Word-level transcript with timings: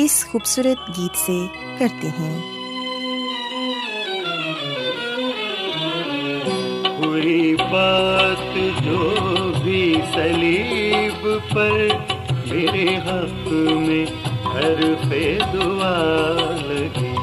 اس 0.00 0.26
خوبصورت 0.30 0.88
گیت 0.88 1.16
سے 1.16 1.36
کرتے 1.78 2.08
ہیں 2.08 2.40
کوئی 6.98 7.56
بات 7.70 8.56
جو 8.84 9.10
بھی 9.62 9.94
سلیب 10.14 11.28
پر 11.54 11.88
میرے 12.46 12.96
حق 12.96 13.48
میں 13.48 14.04
ہر 14.44 14.94
پہ 15.10 15.38
دعا 15.52 15.96
لگی۔ 16.62 17.14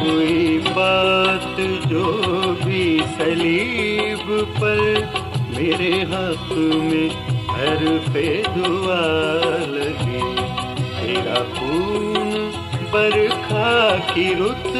کوئی 0.00 0.60
بات 0.74 1.60
جو 1.90 2.22
بھی 2.64 3.00
سلیب 3.16 4.32
پر 4.60 5.19
میرے 5.60 6.02
حق 6.10 6.52
میں 6.52 7.08
ہر 7.48 7.82
پہ 8.12 8.22
دعا 8.54 9.00
لگی 9.70 10.20
تیرا 11.00 11.42
خون 11.54 12.50
برکھا 12.90 13.74
کی 14.14 14.24
رت 14.38 14.76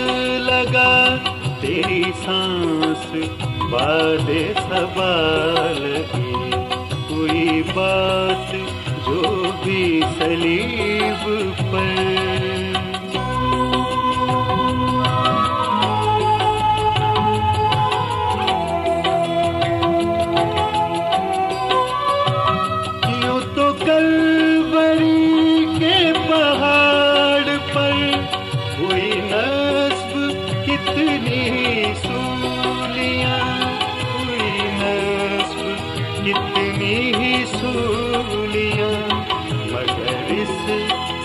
لگا، 0.47 0.95
تیری 1.61 2.03
سانس 2.25 3.05
باد 3.70 4.30
سوال 4.68 5.85
کی 6.13 6.51
کوئی 7.08 7.62
بات 7.74 8.52
جو 9.07 9.42
بھی 9.64 10.01
سلیب 10.18 11.29
پر 11.73 12.60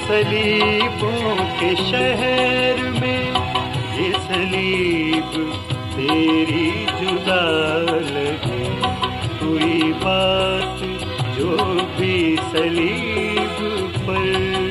سلیبوں 0.08 1.36
کے 1.60 1.70
شہر 1.90 2.82
میں 3.00 3.32
یہ 3.98 4.14
سلیب 4.28 5.36
تیری 5.96 6.86
جدا 7.00 7.46
لگے۔ 8.02 8.64
کوئی 9.40 9.92
بات 10.02 10.82
جو 11.38 11.58
بھی 11.98 12.36
سلیب 12.52 13.64
پر 14.06 14.65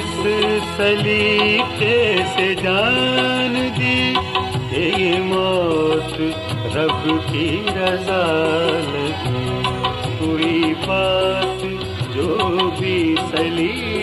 اس 0.00 0.12
سلیقے 0.76 1.96
سے 2.34 2.54
جان 2.54 3.54
دی 3.78 4.14
کہ 4.70 4.80
یہ 4.96 5.18
موت 5.22 6.20
رب 6.74 7.08
کی 7.26 7.48
رضا 7.76 8.22
لگی 8.86 9.62
کوئی 10.18 10.72
بات 10.86 11.64
جو 12.14 12.70
بھی 12.78 12.98
سلیقے 13.30 13.99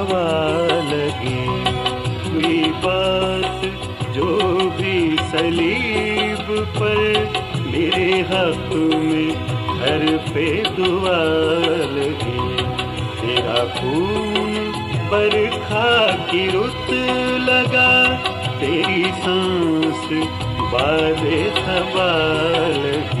لگی 0.00 1.46
کوئی 2.24 2.62
بات 2.82 3.64
جو 4.14 4.36
بھی 4.76 5.16
سلیب 5.30 6.52
پر 6.78 6.96
میرے 7.64 8.22
حق 8.30 8.74
میں 8.74 9.30
ہر 9.80 10.06
پہ 10.34 10.62
دعا 10.78 11.22
لگی 11.90 12.56
تیرا 13.20 13.64
خون 13.74 14.70
برکھا 15.10 16.06
کی 16.30 16.46
رت 16.54 16.90
لگا، 17.48 18.04
تیری 18.60 19.04
سانس 19.24 20.12
باد 20.72 21.24
سوال 21.64 23.17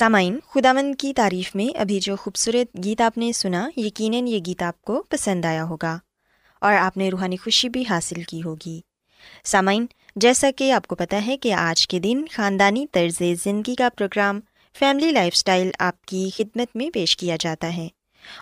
سامعین 0.00 0.38
خداون 0.50 0.94
کی 0.94 1.12
تعریف 1.14 1.54
میں 1.54 1.78
ابھی 1.78 2.00
جو 2.00 2.16
خوبصورت 2.16 2.84
گیت 2.84 3.00
آپ 3.00 3.18
نے 3.18 3.32
سنا، 3.32 3.70
یقیناً 3.76 4.26
یہ 4.26 4.38
گیت 4.46 4.62
آپ 4.62 4.82
کو 4.82 5.02
پسند 5.08 5.44
آیا 5.44 5.64
ہوگا 5.64 5.98
اور 6.60 6.72
آپ 6.72 6.96
نے 6.96 7.10
روحانی 7.10 7.36
خوشی 7.36 7.68
بھی 7.68 7.84
حاصل 7.90 8.22
کی 8.22 8.42
ہوگی۔ 8.42 8.80
سامعین، 9.44 9.86
جیسا 10.16 10.50
کہ 10.56 10.72
آپ 10.72 10.86
کو 10.86 10.94
پتہ 10.94 11.16
ہے 11.26 11.36
کہ 11.36 11.52
آج 11.52 11.88
کے 11.88 11.98
دن 11.98 12.24
خاندانی 12.32 12.86
طرز 12.92 13.22
زندگی 13.44 13.74
کا 13.74 13.88
پروگرام 13.98 14.40
فیملی 14.78 15.10
لائف 15.10 15.32
اسٹائل 15.36 15.70
آپ 15.78 16.04
کی 16.04 16.30
خدمت 16.36 16.76
میں 16.76 16.90
پیش 16.90 17.16
کیا 17.16 17.36
جاتا 17.40 17.76
ہے 17.76 17.88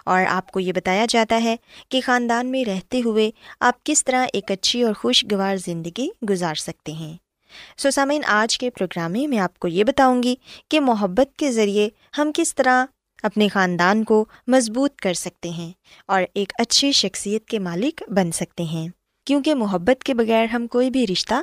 اور 0.05 0.23
آپ 0.29 0.51
کو 0.51 0.61
یہ 0.61 0.73
بتایا 0.73 1.07
جاتا 1.09 1.43
ہے 1.43 1.57
کہ 1.89 2.01
خاندان 2.05 2.47
میں 2.47 2.65
رہتے 2.65 3.01
ہوئے 3.05 3.31
آپ 3.61 3.85
کس 3.85 4.05
طرح 4.05 4.27
ایک 4.33 4.51
اچھی 4.51 4.83
اور 4.83 4.95
خوشگوار 4.95 5.57
زندگی 5.57 6.09
گزار 6.31 6.55
سکتے 6.55 6.93
ہیں۔ 6.93 7.28
سو 7.77 7.91
سامعین، 7.91 8.23
آج 8.27 8.59
کے 8.59 8.71
پروگرام 8.71 9.13
میں 9.13 9.27
میں 9.27 9.39
آپ 9.39 9.59
کو 9.59 9.69
یہ 9.69 9.85
بتاؤں 9.85 10.23
گی 10.23 10.35
کہ 10.69 10.81
محبت 10.81 11.37
کے 11.37 11.53
ذریعے 11.53 11.89
ہم 12.19 12.31
کس 12.35 12.55
طرح 12.55 12.87
اپنے 13.23 13.49
خاندان 13.49 14.05
کو 14.05 14.25
مضبوط 14.47 14.97
کر 14.97 15.15
سکتے 15.15 15.49
ہیں 15.49 15.73
اور 16.07 16.23
ایک 16.35 16.53
اچھی 16.59 16.93
شخصیت 16.93 17.47
کے 17.47 17.59
مالک 17.59 18.03
بن 18.09 18.33
سکتے 18.33 18.63
ہیں۔ 18.63 18.89
کیونکہ 19.27 19.55
محبت 19.55 20.05
کے 20.05 20.15
بغیر 20.15 20.45
ہم 20.45 20.67
کوئی 20.67 20.91
بھی 20.91 21.07
رشتہ 21.07 21.35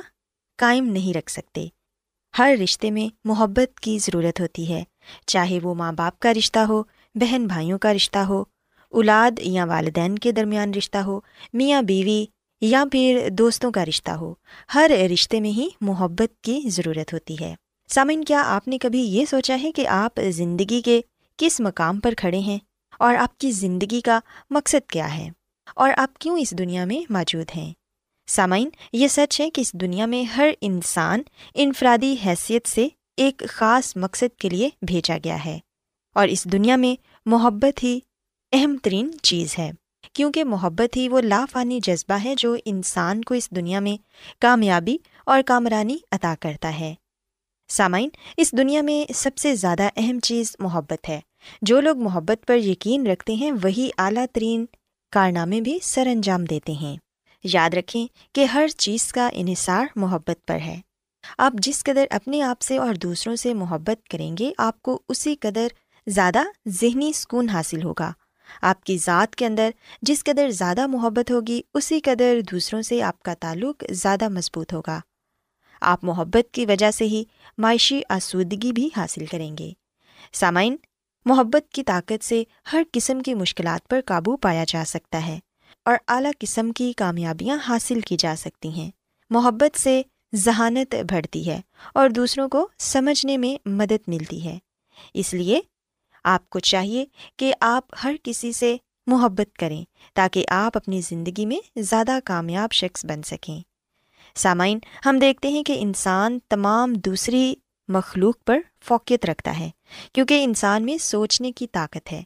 قائم 0.58 0.84
نہیں 0.84 1.16
رکھ 1.16 1.30
سکتے۔ 1.30 1.66
ہر 2.38 2.54
رشتے 2.64 2.90
میں 2.90 3.14
محبت 3.24 3.80
کی 3.80 3.98
ضرورت 3.98 4.40
ہوتی 4.40 4.68
ہے، 4.68 4.84
چاہے 5.26 5.58
وہ 5.62 5.74
ماں 5.74 5.92
باپ 5.92 6.18
کا 6.20 6.34
رشتہ 6.34 6.58
ہو 6.58 6.82
بہن 7.14 7.46
بھائیوں 7.46 7.78
کا 7.78 7.94
رشتہ 7.94 8.18
ہو، 8.18 8.44
اولاد 8.92 9.30
یا 9.38 9.64
والدین 9.64 10.18
کے 10.18 10.32
درمیان 10.32 10.74
رشتہ 10.74 10.98
ہو 10.98 11.20
میاں 11.52 11.82
بیوی 11.82 12.26
یا 12.60 12.84
پھر 12.92 13.28
دوستوں 13.32 13.72
کا 13.72 13.84
رشتہ 13.84 14.10
ہو، 14.10 14.34
ہر 14.74 14.90
رشتے 15.12 15.40
میں 15.40 15.50
ہی 15.50 15.68
محبت 15.80 16.42
کی 16.42 16.60
ضرورت 16.66 17.12
ہوتی 17.12 17.36
ہے۔ 17.40 17.54
سامعین، 17.88 18.24
کیا 18.24 18.42
آپ 18.46 18.68
نے 18.68 18.78
کبھی 18.78 19.00
یہ 19.00 19.24
سوچا 19.24 19.56
ہے 19.62 19.72
کہ 19.72 19.88
آپ 19.88 20.20
زندگی 20.30 20.82
کے 20.82 21.00
کس 21.36 21.60
مقام 21.60 22.00
پر 22.00 22.14
کھڑے 22.16 22.38
ہیں؟ 22.38 22.58
اور 22.98 23.14
آپ 23.14 23.38
کی 23.38 23.50
زندگی 23.50 24.00
کا 24.00 24.20
مقصد 24.50 24.90
کیا 24.90 25.16
ہے؟ 25.16 25.28
اور 25.74 25.90
آپ 25.96 26.18
کیوں 26.18 26.38
اس 26.38 26.54
دنیا 26.58 26.84
میں 26.84 27.12
موجود 27.12 27.46
ہیں؟ 27.56 27.72
سامعین، 28.26 28.68
یہ 28.92 29.08
سچ 29.08 29.40
ہے 29.40 29.50
کہ 29.50 29.60
اس 29.60 29.72
دنیا 29.72 30.06
میں 30.06 30.22
ہر 30.22 30.50
انسان 30.60 31.22
انفرادی 31.54 32.16
حیثیت 32.26 32.68
سے 32.68 32.88
ایک 33.16 33.42
خاص 33.48 33.96
مقصد 33.96 34.38
کے 34.38 34.48
لیے 34.48 34.68
بھیجا 34.82 35.18
گیا 35.24 35.44
ہے۔ 35.44 35.58
اور 36.14 36.28
اس 36.28 36.44
دنیا 36.44 36.76
میں 36.76 37.02
محبت 37.26 37.84
ہی 37.84 38.00
اہم 38.52 38.76
ترین 38.82 39.10
چیز 39.22 39.58
ہے۔ 39.58 39.70
کیونکہ 40.12 40.44
محبت 40.44 40.96
ہی 40.96 41.08
وہ 41.08 41.20
لافانی 41.20 41.80
جذبہ 41.82 42.14
ہے 42.24 42.34
جو 42.38 42.56
انسان 42.64 43.24
کو 43.24 43.34
اس 43.34 43.50
دنیا 43.50 43.80
میں 43.80 43.96
کامیابی 44.40 44.96
اور 45.26 45.42
کامرانی 45.46 45.96
عطا 46.12 46.34
کرتا 46.40 46.80
ہے۔ 46.80 46.94
سامعین، 47.68 48.08
اس 48.36 48.52
دنیا 48.52 48.82
میں 48.82 49.12
سب 49.12 49.30
سے 49.36 49.54
زیادہ 49.54 49.88
اہم 49.96 50.20
چیز 50.20 50.56
محبت 50.58 51.08
ہے۔ 51.08 51.20
جو 51.62 51.80
لوگ 51.80 51.98
محبت 51.98 52.46
پر 52.46 52.56
یقین 52.56 53.06
رکھتے 53.06 53.34
ہیں، 53.34 53.52
وہی 53.52 53.90
اعلیٰ 53.98 54.24
ترین 54.32 54.66
کارنامے 55.10 55.60
بھی 55.60 55.78
سر 55.82 56.06
انجام 56.06 56.44
دیتے 56.44 56.72
ہیں۔ 56.72 56.96
یاد 57.44 57.70
رکھیں 57.70 58.06
کہ 58.34 58.44
ہر 58.44 58.68
چیز 58.68 59.12
کا 59.12 59.28
انحصار 59.32 59.86
محبت 59.96 60.46
پر 60.46 60.54
ہے۔ 60.54 60.80
آپ 61.38 61.52
جس 61.52 61.84
قدر 61.84 62.04
اپنے 62.10 62.42
آپ 62.42 62.60
سے 62.60 62.78
اور 62.78 62.94
دوسروں 62.94 63.36
سے 63.36 63.54
محبت 63.54 64.08
کریں 64.08 64.36
گے، 64.38 64.52
آپ 64.58 64.82
کو 64.82 65.02
اسی 65.08 65.36
قدر 65.40 65.66
زیادہ 66.06 66.38
ذہنی 66.68 67.12
سکون 67.12 67.48
حاصل 67.48 67.82
ہوگا۔ 67.82 68.12
آپ 68.62 68.84
کی 68.84 68.98
ذات 68.98 69.36
کے 69.36 69.46
اندر 69.46 69.70
جس 70.02 70.24
قدر 70.24 70.50
زیادہ 70.50 70.86
محبت 70.86 71.30
ہوگی، 71.30 71.60
اسی 71.74 72.00
قدر 72.00 72.40
دوسروں 72.50 72.82
سے 72.82 73.02
آپ 73.02 73.22
کا 73.22 73.34
تعلق 73.40 73.84
زیادہ 73.90 74.28
مضبوط 74.28 74.72
ہوگا۔ 74.72 75.00
آپ 75.80 76.04
محبت 76.04 76.54
کی 76.54 76.66
وجہ 76.66 76.90
سے 76.90 77.04
ہی 77.04 77.24
معاشی 77.58 78.00
آسودگی 78.08 78.72
بھی 78.72 78.88
حاصل 78.96 79.26
کریں 79.26 79.56
گے۔ 79.58 79.72
سامعین، 80.32 80.76
محبت 81.24 81.72
کی 81.72 81.82
طاقت 81.82 82.24
سے 82.24 82.44
ہر 82.72 82.82
قسم 82.92 83.20
کی 83.20 83.34
مشکلات 83.34 83.88
پر 83.88 84.00
قابو 84.06 84.36
پایا 84.36 84.64
جا 84.68 84.84
سکتا 84.86 85.26
ہے 85.26 85.38
اور 85.84 85.96
اعلیٰ 86.08 86.30
قسم 86.40 86.72
کی 86.72 86.92
کامیابیاں 86.92 87.58
حاصل 87.68 88.00
کی 88.00 88.16
جا 88.18 88.34
سکتی 88.38 88.68
ہیں۔ 88.68 88.90
محبت 89.30 89.78
سے 89.78 90.02
ذہانت 90.34 90.94
بڑھتی 91.10 91.50
ہے 91.50 91.60
اور 91.94 92.08
دوسروں 92.08 92.48
کو 92.48 92.68
سمجھنے 92.78 93.36
میں 93.36 93.68
مدد 93.68 94.08
ملتی 94.08 94.44
ہے۔ 94.44 94.58
اس 95.14 95.34
لیے 95.34 95.60
آپ 96.26 96.50
کو 96.50 96.58
چاہیے 96.58 97.04
کہ 97.36 97.54
آپ 97.60 97.94
ہر 98.04 98.14
کسی 98.22 98.52
سے 98.52 98.76
محبت 99.06 99.58
کریں 99.58 99.84
تاکہ 100.14 100.44
آپ 100.48 100.76
اپنی 100.76 101.00
زندگی 101.00 101.46
میں 101.46 101.80
زیادہ 101.80 102.18
کامیاب 102.24 102.72
شخص 102.72 103.04
بن 103.04 103.22
سکیں۔ 103.22 103.60
سامعین، 104.34 104.78
ہم 105.06 105.18
دیکھتے 105.18 105.48
ہیں 105.48 105.62
کہ 105.62 105.76
انسان 105.80 106.38
تمام 106.48 106.92
دوسری 106.92 107.54
مخلوق 107.88 108.36
پر 108.46 108.58
فوقیت 108.84 109.26
رکھتا 109.26 109.58
ہے، 109.58 109.70
کیونکہ 110.12 110.44
انسان 110.44 110.84
میں 110.84 110.98
سوچنے 110.98 111.52
کی 111.52 111.66
طاقت 111.66 112.12
ہے۔ 112.12 112.22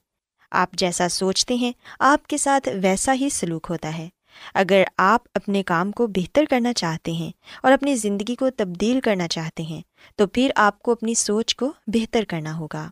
آپ 0.51 0.71
جیسا 0.73 1.09
سوچتے 1.09 1.55
ہیں، 1.55 1.73
آپ 1.99 2.27
کے 2.27 2.39
ساتھ 2.39 2.69
ویسا 2.83 3.15
ہی 3.15 3.29
سلوک 3.29 3.67
ہوتا 3.71 3.99
ہے۔ 3.99 4.09
اگر 4.55 4.83
آپ 4.97 5.23
اپنے 5.35 5.63
کام 5.63 5.93
کو 5.93 6.07
بہتر 6.07 6.45
کرنا 6.51 6.73
چاہتے 6.73 7.13
ہیں 7.13 7.31
اور 7.63 7.73
اپنی 7.73 7.97
زندگی 7.97 8.35
کو 8.35 8.51
تبدیل 8.51 9.01
کرنا 9.01 9.29
چاہتے 9.29 9.63
ہیں، 9.63 9.83
تو 10.17 10.27
پھر 10.27 10.51
آپ 10.57 10.83
کو 10.83 10.93
اپنی 10.93 11.15
سوچ 11.15 11.57
کو 11.57 11.73
بہتر 11.87 12.25
کرنا 12.25 12.57
ہوگا۔ 12.59 12.91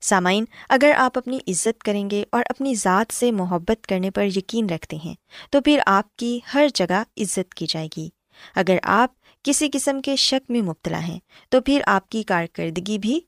سامعین، 0.00 0.44
اگر 0.68 0.92
آپ 0.96 1.18
اپنی 1.18 1.38
عزت 1.48 1.82
کریں 1.82 2.10
گے 2.10 2.24
اور 2.32 2.44
اپنی 2.48 2.74
ذات 2.74 3.14
سے 3.14 3.32
محبت 3.32 3.86
کرنے 3.86 4.10
پر 4.10 4.24
یقین 4.24 4.70
رکھتے 4.70 4.96
ہیں، 4.96 5.14
تو 5.50 5.60
پھر 5.60 5.80
آپ 5.86 6.16
کی 6.16 6.40
ہر 6.54 6.66
جگہ 6.74 7.02
عزت 7.16 7.54
کی 7.54 7.66
جائے 7.68 7.88
گی۔ 7.96 8.08
اگر 8.54 8.76
آپ 8.82 9.10
کسی 9.42 9.68
قسم 9.72 10.00
کے 10.00 10.16
شک 10.16 10.50
میں 10.50 10.62
مبتلا 10.62 11.00
ہیں، 11.00 11.18
تو 11.48 11.60
پھر 11.60 11.82
آپ 11.86 12.08
کی 12.08 12.22
کارکردگی 12.22 12.98
بھی 12.98 13.20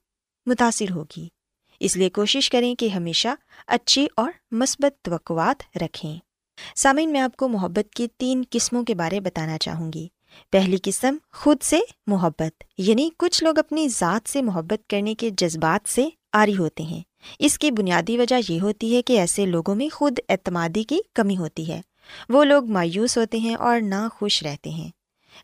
متاثر 0.47 0.91
ہوگی۔ 0.91 1.29
اس 1.81 1.97
لیے 1.97 2.11
کوشش 2.11 2.51
کریں 2.51 2.75
کہ 2.75 2.89
ہمیشہ 2.89 3.29
اچھی 3.67 4.07
اور 4.17 4.33
مثبت 4.51 5.05
توقعات 5.05 5.77
رکھیں۔ 5.77 6.19
سامعین، 6.77 7.13
میں 7.13 7.21
آپ 7.21 7.37
کو 7.37 7.49
محبت 7.49 7.95
کی 7.95 8.09
تین 8.17 8.43
قسموں 8.51 8.85
کے 8.85 8.95
بارے 8.95 9.21
بتانا 9.21 9.59
چاہوں 9.59 9.93
گی۔ 9.93 10.09
پہلی 10.51 10.77
قسم، 10.83 11.17
خود 11.33 11.57
سے 11.63 11.81
محبت 12.07 12.65
یعنی 12.79 13.11
کچھ 13.19 13.45
لوگ 13.45 13.59
اپنی 13.59 13.89
ذات 13.89 14.29
سے 14.29 14.43
محبت 14.43 14.91
کرنے 14.91 15.15
کے 15.15 15.31
جذبات 15.31 15.89
سے 15.89 16.09
آری 16.33 16.57
ہوتے 16.57 16.83
ہیں۔ 16.83 17.01
اس 17.39 17.59
کی 17.59 17.71
بنیادی 17.71 18.19
وجہ 18.19 18.53
یہ 18.53 18.61
ہوتی 18.61 18.97
ہے 18.97 19.03
کہ 19.03 19.19
ایسے 19.19 19.47
لوگوں 19.47 19.75
میں 19.75 19.89
خود 19.89 20.19
اعتمادی 20.29 20.83
کی 20.83 20.99
کمی 21.15 21.37
ہوتی 21.37 21.73
ہے۔ 21.73 21.81
وہ 22.29 22.45
لوگ 22.45 22.67
مایوس 22.67 23.19
ہوتے 23.19 23.39
ہیں 23.39 23.55
اور 23.55 23.81
نہ 23.81 24.09
خوش 24.13 24.43
رہتے 24.43 24.71
ہیں۔ 24.71 24.89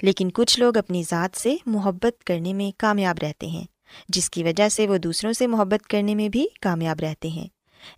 لیکن 0.02 0.30
کچھ 0.30 0.60
لوگ 0.60 0.76
اپنی 0.76 1.02
ذات 1.10 1.36
سے 1.36 1.56
محبت 1.66 2.24
کرنے 2.24 2.52
میں 2.52 2.78
کامیاب 2.78 3.16
رہتے 3.22 3.46
ہیں، 3.46 3.64
جس 4.08 4.30
کی 4.30 4.44
وجہ 4.44 4.68
سے 4.68 4.88
وہ 4.88 4.98
دوسروں 4.98 5.32
سے 5.32 5.46
محبت 5.46 5.86
کرنے 5.86 6.14
میں 6.14 6.28
بھی 6.28 6.46
کامیاب 6.60 7.00
رہتے 7.00 7.28
ہیں۔ 7.28 7.46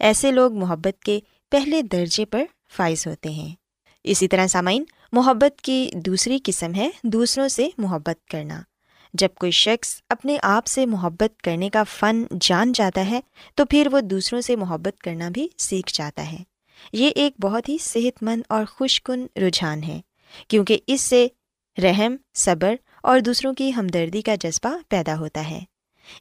ایسے 0.01 0.31
لوگ 0.31 0.53
محبت 0.53 1.03
کے 1.03 1.21
پہلے 1.51 1.83
درجے 1.83 2.25
پر 2.25 2.45
فائز 2.77 3.07
ہوتے 3.07 3.31
ہیں۔ 3.31 3.55
اسی 4.05 4.29
طرح 4.29 4.47
سامعین، 4.47 4.85
محبت 5.13 5.61
کی 5.61 5.91
دوسری 5.95 6.39
قسم 6.45 6.75
ہے 6.75 6.91
دوسروں 7.03 7.49
سے 7.49 7.69
محبت 7.79 8.29
کرنا۔ 8.29 8.63
جب 9.15 9.29
کوئی 9.35 9.53
شخص 9.53 10.03
اپنے 10.09 10.37
آپ 10.43 10.67
سے 10.67 10.87
محبت 10.87 11.43
کرنے 11.43 11.71
کا 11.71 11.83
فن 11.83 12.23
جان 12.41 12.73
جاتا 12.73 13.07
ہے، 13.07 13.21
تو 13.55 13.65
پھر 13.65 13.89
وہ 13.93 14.01
دوسروں 14.01 14.41
سے 14.41 14.57
محبت 14.57 15.01
کرنا 15.01 15.29
بھی 15.29 15.49
سیکھ 15.59 15.93
جاتا 15.95 16.33
ہے۔ 16.33 16.39
یہ 16.93 17.11
ایک 17.15 17.35
بہت 17.41 17.69
ہی 17.69 17.77
صحت 17.81 18.23
مند 18.23 18.43
اور 18.49 18.65
خوش 18.65 19.03
کن 19.03 19.27
رجحان 19.37 19.83
ہے، 19.83 20.01
کیونکہ 20.49 20.79
اس 20.87 21.01
سے 21.01 21.27
رحم، 21.83 22.17
صبر 22.35 22.75
اور 23.03 23.21
دوسروں 23.21 23.55
کی 23.55 23.75
ہمدردی 23.77 24.23
کا 24.23 24.35
جذبہ 24.35 24.77
پیدا 24.89 25.19
ہوتا 25.19 25.51
ہے۔ 25.51 25.61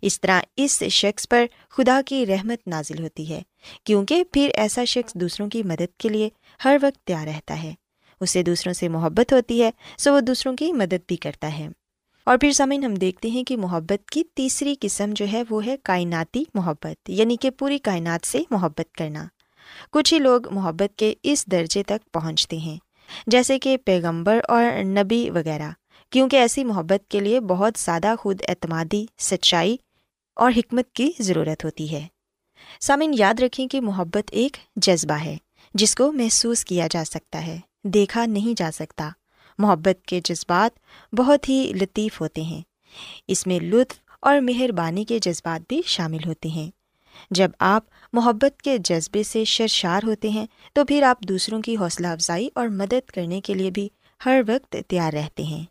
اس 0.02 0.22
طرح 0.22 0.42
اس 0.58 0.84
شخص 0.84 1.28
پر 1.28 1.46
خدا 1.70 2.02
کی 2.06 2.26
رحمت 2.26 2.68
نازل 2.68 3.04
ہوتی 3.04 3.30
ہے، 3.30 3.42
کیونکہ 3.84 4.24
پھر 4.34 4.50
ایسا 4.54 4.84
شخص 4.86 5.14
دوسروں 5.14 5.50
کی 5.50 5.64
مدد 5.64 5.98
کے 5.98 6.10
لیے 6.10 6.30
ہر 6.66 6.78
وقت 6.82 7.08
تیار 7.08 7.28
رہتا 7.28 7.64
ہے۔ 7.64 7.74
اسے 8.22 8.44
دوسروں 8.44 8.74
سے 8.74 8.90
محبت 8.90 9.34
ہوتی 9.34 9.64
ہے، 9.64 9.72
سو 9.98 10.14
وہ 10.14 10.20
دوسروں 10.20 10.56
کی 10.56 10.74
مدد 10.74 11.06
بھی 11.08 11.16
کرتا 11.16 11.60
ہے۔ 11.60 11.68
اور 12.28 12.38
پھر 12.38 12.52
سامعین 12.52 12.84
ہم 12.84 12.94
دیکھتے 12.94 13.30
ہیں 13.30 13.44
کہ 13.44 13.58
محبت 13.58 14.10
کی 14.10 14.24
تیسری 14.34 14.76
قسم 14.80 15.12
جو 15.16 15.26
ہے 15.34 15.44
وہ 15.50 15.66
ہے 15.66 15.76
کائناتی 15.84 16.44
محبت 16.54 17.10
یعنی 17.10 17.36
کہ 17.36 17.50
پوری 17.50 17.78
کائنات 17.78 18.28
سے 18.28 18.40
محبت 18.50 18.96
کرنا۔ 18.96 19.26
کچھ 19.92 20.14
ہی 20.14 20.20
لوگ 20.20 20.54
محبت 20.54 20.98
کے 20.98 21.14
اس 21.24 21.46
درجے 21.46 21.84
تک 21.84 22.12
پہنچتے 22.14 22.58
ہیں، 22.58 22.78
جیسے 23.28 23.60
کہ 23.60 23.78
پیغمبر 23.78 24.40
اور 24.50 24.84
نبی 24.84 25.30
وغیرہ، 25.30 25.72
کیونکہ 26.10 26.38
ایسی 26.38 26.64
محبت 26.64 27.10
کے 27.10 27.20
لیے 27.20 27.40
بہت 27.40 27.74
زیادہ 27.78 28.16
خود 28.20 28.42
اعتمادی، 28.48 29.06
سچائی 29.18 29.78
اور 30.36 30.52
حکمت 30.58 30.92
کی 30.94 31.12
ضرورت 31.20 31.66
ہوتی 31.66 31.92
ہے۔ 31.92 32.08
سامعین 32.82 33.14
یاد 33.18 33.40
رکھیں 33.40 33.68
کہ 33.68 33.82
محبت 33.82 34.30
ایک 34.32 34.58
جذبہ 34.76 35.24
ہے، 35.24 35.38
جس 35.74 35.96
کو 35.96 36.12
محسوس 36.12 36.66
کیا 36.66 36.88
جا 36.92 37.04
سکتا 37.04 37.48
ہے، 37.48 37.60
دیکھا 37.84 38.26
نہیں 38.26 38.60
جا 38.60 38.70
سکتا۔ 38.74 39.10
محبت 39.58 40.06
کے 40.06 40.20
جذبات 40.24 40.80
بہت 41.16 41.50
ہی 41.50 41.72
لطیف 41.82 42.22
ہوتے 42.22 42.42
ہیں۔ 42.42 42.62
اس 43.28 43.48
میں 43.48 43.60
لطف 43.60 43.96
اور 44.22 44.40
مہربانی 44.40 45.06
کے 45.06 45.20
جذبات 45.20 45.66
بھی 45.68 45.82
شامل 45.86 46.20
ہوتے 46.26 46.50
ہیں۔ 46.50 46.72
جب 47.32 47.52
آپ 47.60 47.84
محبت 48.14 48.62
کے 48.62 48.78
جذبے 48.78 49.24
سے 49.24 49.44
شرشار 49.44 50.02
ہوتے 50.04 50.30
ہیں، 50.30 50.46
تو 50.74 50.86
پھر 50.86 51.04
آپ 51.04 51.20
دوسروں 51.20 51.62
کی 51.62 51.78
حوصلہ 51.78 52.08
افزائی 52.08 52.50
اور 52.56 52.68
مدد 52.68 53.10
کرنے 53.10 53.42
کے 53.42 53.54
لیے 53.54 53.72
بھی 53.72 53.90
ہر 54.26 54.42
وقت 54.48 54.76
تیار 54.88 55.14
رہتے 55.14 55.44
ہیں۔ 55.44 55.66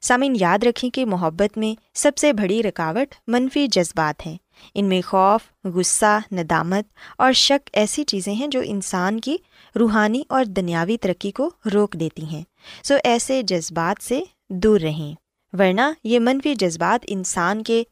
سامعن 0.00 0.36
یاد 0.40 0.64
رکھیں 0.64 0.90
کہ 0.90 1.06
محبت 1.06 1.58
میں 1.58 1.80
سب 1.94 2.12
سے 2.16 2.32
بڑی 2.32 2.62
رکاوٹ 2.62 3.14
منفی 3.26 3.66
جذبات 3.66 4.26
ہیں۔ 4.26 4.36
ان 4.74 4.84
میں 4.84 5.00
خوف، 5.06 5.66
غصہ، 5.66 6.20
ندامت 6.32 6.84
اور 7.18 7.32
شک 7.32 7.70
ایسی 7.72 8.04
چیزیں 8.04 8.34
ہیں 8.34 8.46
جو 8.46 8.60
انسان 8.64 9.20
کی 9.20 9.36
روحانی 9.80 10.22
اور 10.28 10.44
دنیاوی 10.44 10.96
ترقی 10.96 11.30
کو 11.30 11.50
روک 11.74 11.92
دیتی 11.92 12.24
ہیں۔ 12.24 12.42
سو 12.82 12.94
ایسے 13.04 13.42
جذبات 13.42 14.04
سے 14.04 14.20
دور 14.48 14.80
رہیں، 14.80 15.14
ورنہ 15.58 15.92
یہ 16.04 16.18
منفی 16.18 16.54
جذبات 16.54 17.04
انسان 17.08 17.62
کے 17.62 17.82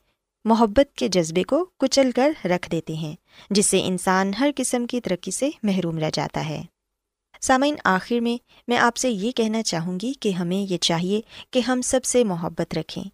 محبت 0.45 0.97
کے 0.97 1.09
جذبے 1.09 1.43
کو 1.43 1.65
کچل 1.79 2.11
کر 2.11 2.33
رکھ 2.45 2.71
دیتے 2.71 2.95
ہیں، 2.95 3.15
جس 3.51 3.67
سے 3.67 3.87
انسان 3.87 4.35
ہر 4.41 4.51
قسم 4.57 4.87
کی 4.87 5.01
ترقی 5.01 5.31
سے 5.31 5.51
محروم 5.63 5.99
رہ 5.99 6.11
جاتا 6.13 6.49
ہے۔ 6.49 6.63
سامعین، 7.41 7.75
آخر 7.85 8.21
میں 8.21 8.43
میں 8.69 8.79
آپ 8.79 8.97
سے 8.97 9.11
یہ 9.11 9.31
کہنا 9.31 9.63
چاہوں 9.63 9.99
گی 10.03 10.13
کہ 10.13 10.29
ہمیں 10.29 10.73
یہ 10.73 10.79
چاہیے 10.79 11.21
کہ 11.51 11.59
ہم 11.59 11.81
سب 11.81 12.05
سے 12.05 12.25
محبت 12.25 12.79
رکھیں۔ 12.79 13.05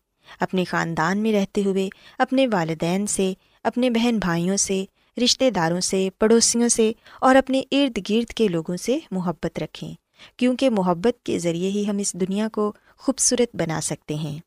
اپنے 0.41 0.65
خاندان 0.65 1.19
میں 1.19 1.33
رہتے 1.33 1.63
ہوئے، 1.65 1.89
اپنے 2.19 2.47
والدین 2.47 3.07
سے، 3.07 3.33
اپنے 3.65 3.91
بہن 3.91 4.19
بھائیوں 4.19 4.57
سے، 4.57 4.85
رشتہ 5.25 5.51
داروں 5.51 5.81
سے، 5.81 6.09
پڑوسیوں 6.19 6.69
سے 6.69 6.93
اور 7.21 7.37
اپنے 7.37 7.63
ارد 7.71 7.99
گرد 8.11 8.33
کے 8.33 8.49
لوگوں 8.49 8.77
سے 8.77 8.99
محبت 9.11 9.59
رکھیں، 9.59 9.95
کیونکہ 10.37 10.71
محبت 10.71 11.25
کے 11.25 11.39
ذریعے 11.39 11.71
ہی 11.71 11.91
ہم 11.91 11.99
اس 11.99 12.13
دنیا 12.13 12.49
کو 12.53 12.73
خوبصورت 12.99 13.57
بنا 13.57 13.81
سکتے 13.81 14.15
ہیں۔ 14.15 14.39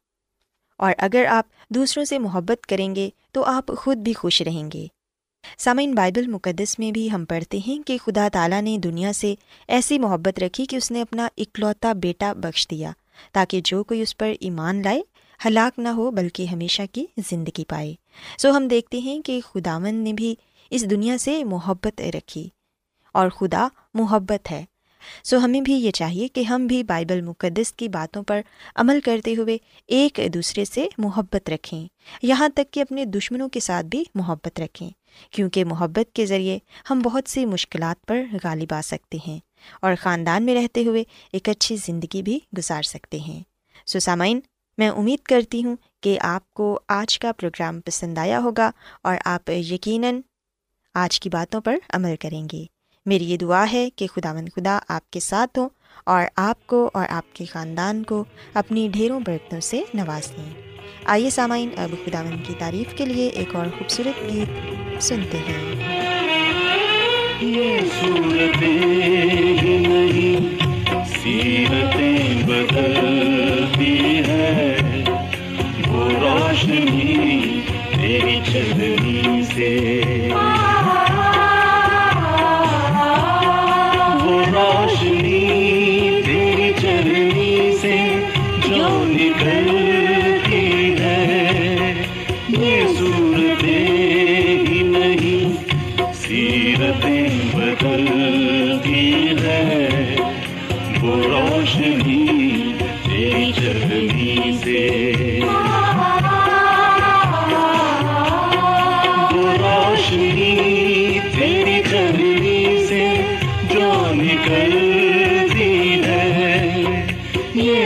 اور 0.77 0.93
اگر 0.97 1.25
آپ 1.29 1.45
دوسروں 1.69 2.05
سے 2.05 2.19
محبت 2.19 2.65
کریں 2.65 2.95
گے، 2.95 3.09
تو 3.31 3.43
آپ 3.43 3.71
خود 3.77 3.97
بھی 3.97 4.13
خوش 4.13 4.41
رہیں 4.41 4.71
گے۔ 4.73 4.88
سامعین، 5.57 5.95
بائبل 5.95 6.27
مقدس 6.27 6.79
میں 6.79 6.91
بھی 6.91 7.11
ہم 7.11 7.25
پڑھتے 7.25 7.59
ہیں 7.67 7.88
کہ 7.88 7.97
خدا 8.05 8.27
تعالیٰ 8.33 8.61
نے 8.61 8.77
دنیا 8.77 9.13
سے 9.13 9.35
ایسی 9.67 10.00
محبت 10.00 10.39
رکھی 10.39 10.65
کہ 10.65 10.75
اس 10.75 10.91
نے 10.91 11.01
اپنا 11.01 11.27
اکلوتا 11.38 11.93
بیٹا 11.93 12.33
بخش 12.33 12.67
دیا، 12.71 12.91
تاکہ 13.31 13.61
جو 13.63 13.83
کوئی 13.83 14.01
اس 14.01 14.17
پر 14.17 14.33
ایمان 14.39 14.81
لائے 14.83 15.01
ہلاک 15.45 15.79
نہ 15.79 15.88
ہو 15.88 16.12
بلکہ 16.12 16.45
ہمیشہ 16.45 16.81
کی 16.91 17.05
زندگی 17.29 17.65
پائے۔ 17.65 17.95
سو 18.38 18.57
ہم 18.57 18.67
دیکھتے 18.67 18.98
ہیں 18.98 19.21
کہ 19.21 19.41
خداون 19.45 19.95
نے 19.95 20.13
بھی 20.13 20.36
اس 20.69 20.89
دنیا 20.89 21.17
سے 21.17 21.43
محبت 21.43 22.01
رکھی 22.01 22.50
اور 23.13 23.29
خدا 23.29 23.67
محبت 23.93 24.51
ہے۔ 24.51 24.65
سو 25.24 25.38
ہمیں 25.38 25.62
بھی 25.62 25.74
یہ 25.74 25.91
چاہیے 25.91 26.27
کہ 26.27 26.41
ہم 26.41 26.67
بھی 26.67 26.83
بائبل 26.83 27.21
مقدس 27.21 27.74
کی 27.74 27.88
باتوں 27.88 28.24
پر 28.24 28.41
عمل 28.75 29.00
کرتے 29.01 29.36
ہوئے 29.36 29.57
ایک 29.88 30.19
دوسرے 30.33 30.65
سے 30.65 30.88
محبت 30.98 31.50
رکھیں۔ 31.50 31.88
یہاں 32.21 32.50
تک 32.50 32.74
کہ 32.74 32.79
اپنے 32.79 33.05
دشمنوں 33.05 33.50
کے 33.50 33.60
ساتھ 33.60 33.86
بھی 33.86 34.03
محبت 34.15 34.60
رکھیں۔ 34.60 34.89
کیونکہ 35.31 35.65
محبت 35.65 36.15
کے 36.15 36.25
ذریعے 36.25 36.60
ہم 36.89 37.00
بہت 37.00 37.29
سی 37.29 37.45
مشکلات 37.45 38.05
پر 38.05 38.24
غالب 38.43 38.74
آ 38.74 38.81
سکتے 38.83 39.17
ہیں 39.27 39.39
اور 39.81 39.93
خاندان 40.00 40.43
میں 40.43 40.55
رہتے 40.55 40.83
ہوئے 40.86 41.03
ایک 41.33 41.50
اچھی 41.50 41.75
زندگی 41.75 42.21
بھی 42.21 42.39
گزار 42.57 42.81
سکتے 42.81 43.19
ہیں۔ 43.19 43.43
سو 43.86 44.00
سامعین 44.00 44.39
میں 44.81 44.89
امید 44.89 45.19
کرتی 45.23 45.63
ہوں 45.63 45.75
کہ 46.03 46.17
آپ 46.21 46.53
کو 46.53 46.79
آج 46.88 47.19
کا 47.19 47.31
پروگرام 47.31 47.81
پسند 47.81 48.17
آیا 48.17 48.39
ہوگا 48.39 48.71
اور 49.03 49.15
آپ 49.25 49.50
یقیناً 49.50 50.21
آج 50.93 51.19
کی 51.19 51.29
باتوں 51.29 51.61
پر 51.61 51.75
عمل 51.89 52.15
کریں 52.15 52.47
گے۔ 52.51 52.63
میری 53.05 53.25
یہ 53.25 53.38
دعا 53.38 53.65
ہے 53.71 53.89
کہ 53.95 54.07
خدا 54.07 54.33
مند 54.33 54.50
خدا 54.55 54.79
آپ 54.88 55.11
کے 55.11 55.19
ساتھ 55.19 55.59
ہوں 55.59 55.69
اور 56.05 56.23
آپ 56.35 56.67
کو 56.67 56.91
اور 56.93 57.05
آپ 57.09 57.35
کے 57.35 57.45
خاندان 57.45 58.03
کو 58.03 58.23
اپنی 58.53 58.89
ڈھیروں 58.91 59.19
برتنوں 59.19 59.61
سے 59.61 59.81
نواز 59.93 60.31
دیں۔ 60.31 60.61
آئیے 61.05 61.29
سامعین، 61.29 61.69
اب 61.77 61.89
خدا 62.05 62.23
مند 62.23 62.47
کی 62.47 62.53
تعریف 62.59 62.97
کے 62.97 63.05
لیے 63.05 63.27
ایک 63.27 63.55
اور 63.55 63.65
خوبصورت 63.77 64.33
گیت 64.33 65.03
سنتے 65.03 65.38
ہیں۔ 65.38 65.91
یہ 67.41 67.79
صورتیں 71.23 72.43
بدلتی 72.47 74.20
روشنی 76.19 77.63
تیری 77.97 78.41
چلنی 78.41 79.43
سے 79.43 80.20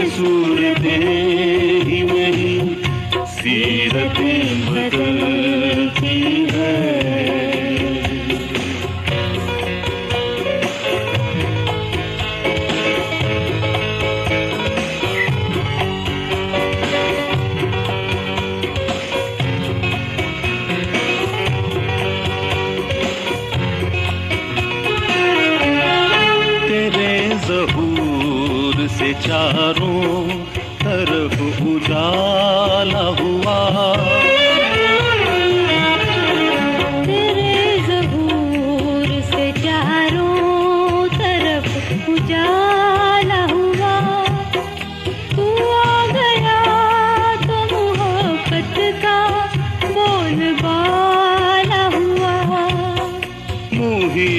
صورتیں 0.10 0.98
ہی 1.86 2.02
نہیں 2.04 2.74
سیرتیں 3.34 4.44
بدل 4.68 5.55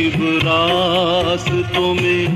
محیب 0.07 0.49
راستوں 0.49 1.95
میں 1.95 2.27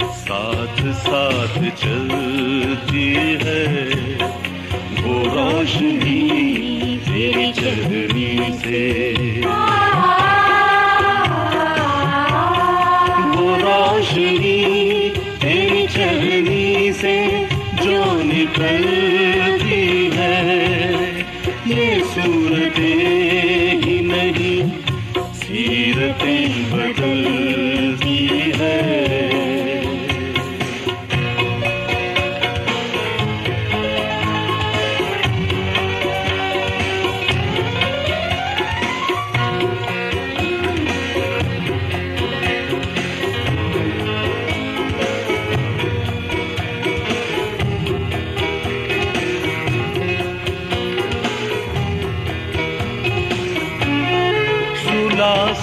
ساتھ 0.00 0.82
ساتھ 1.02 1.58
چلتی 1.80 3.16
ہے۔ 3.16 3.90
وہ 5.02 5.24
روشنی 5.24 6.98
تیرے 7.04 7.52
چلنی 7.56 8.38
سے۔ 8.62 9.02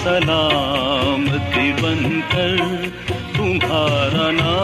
سلام 0.04 1.26
سلامتی 1.26 1.72
بن 1.82 2.20
کر 2.32 2.56
تمہارا 3.36 4.30
نام 4.30 4.63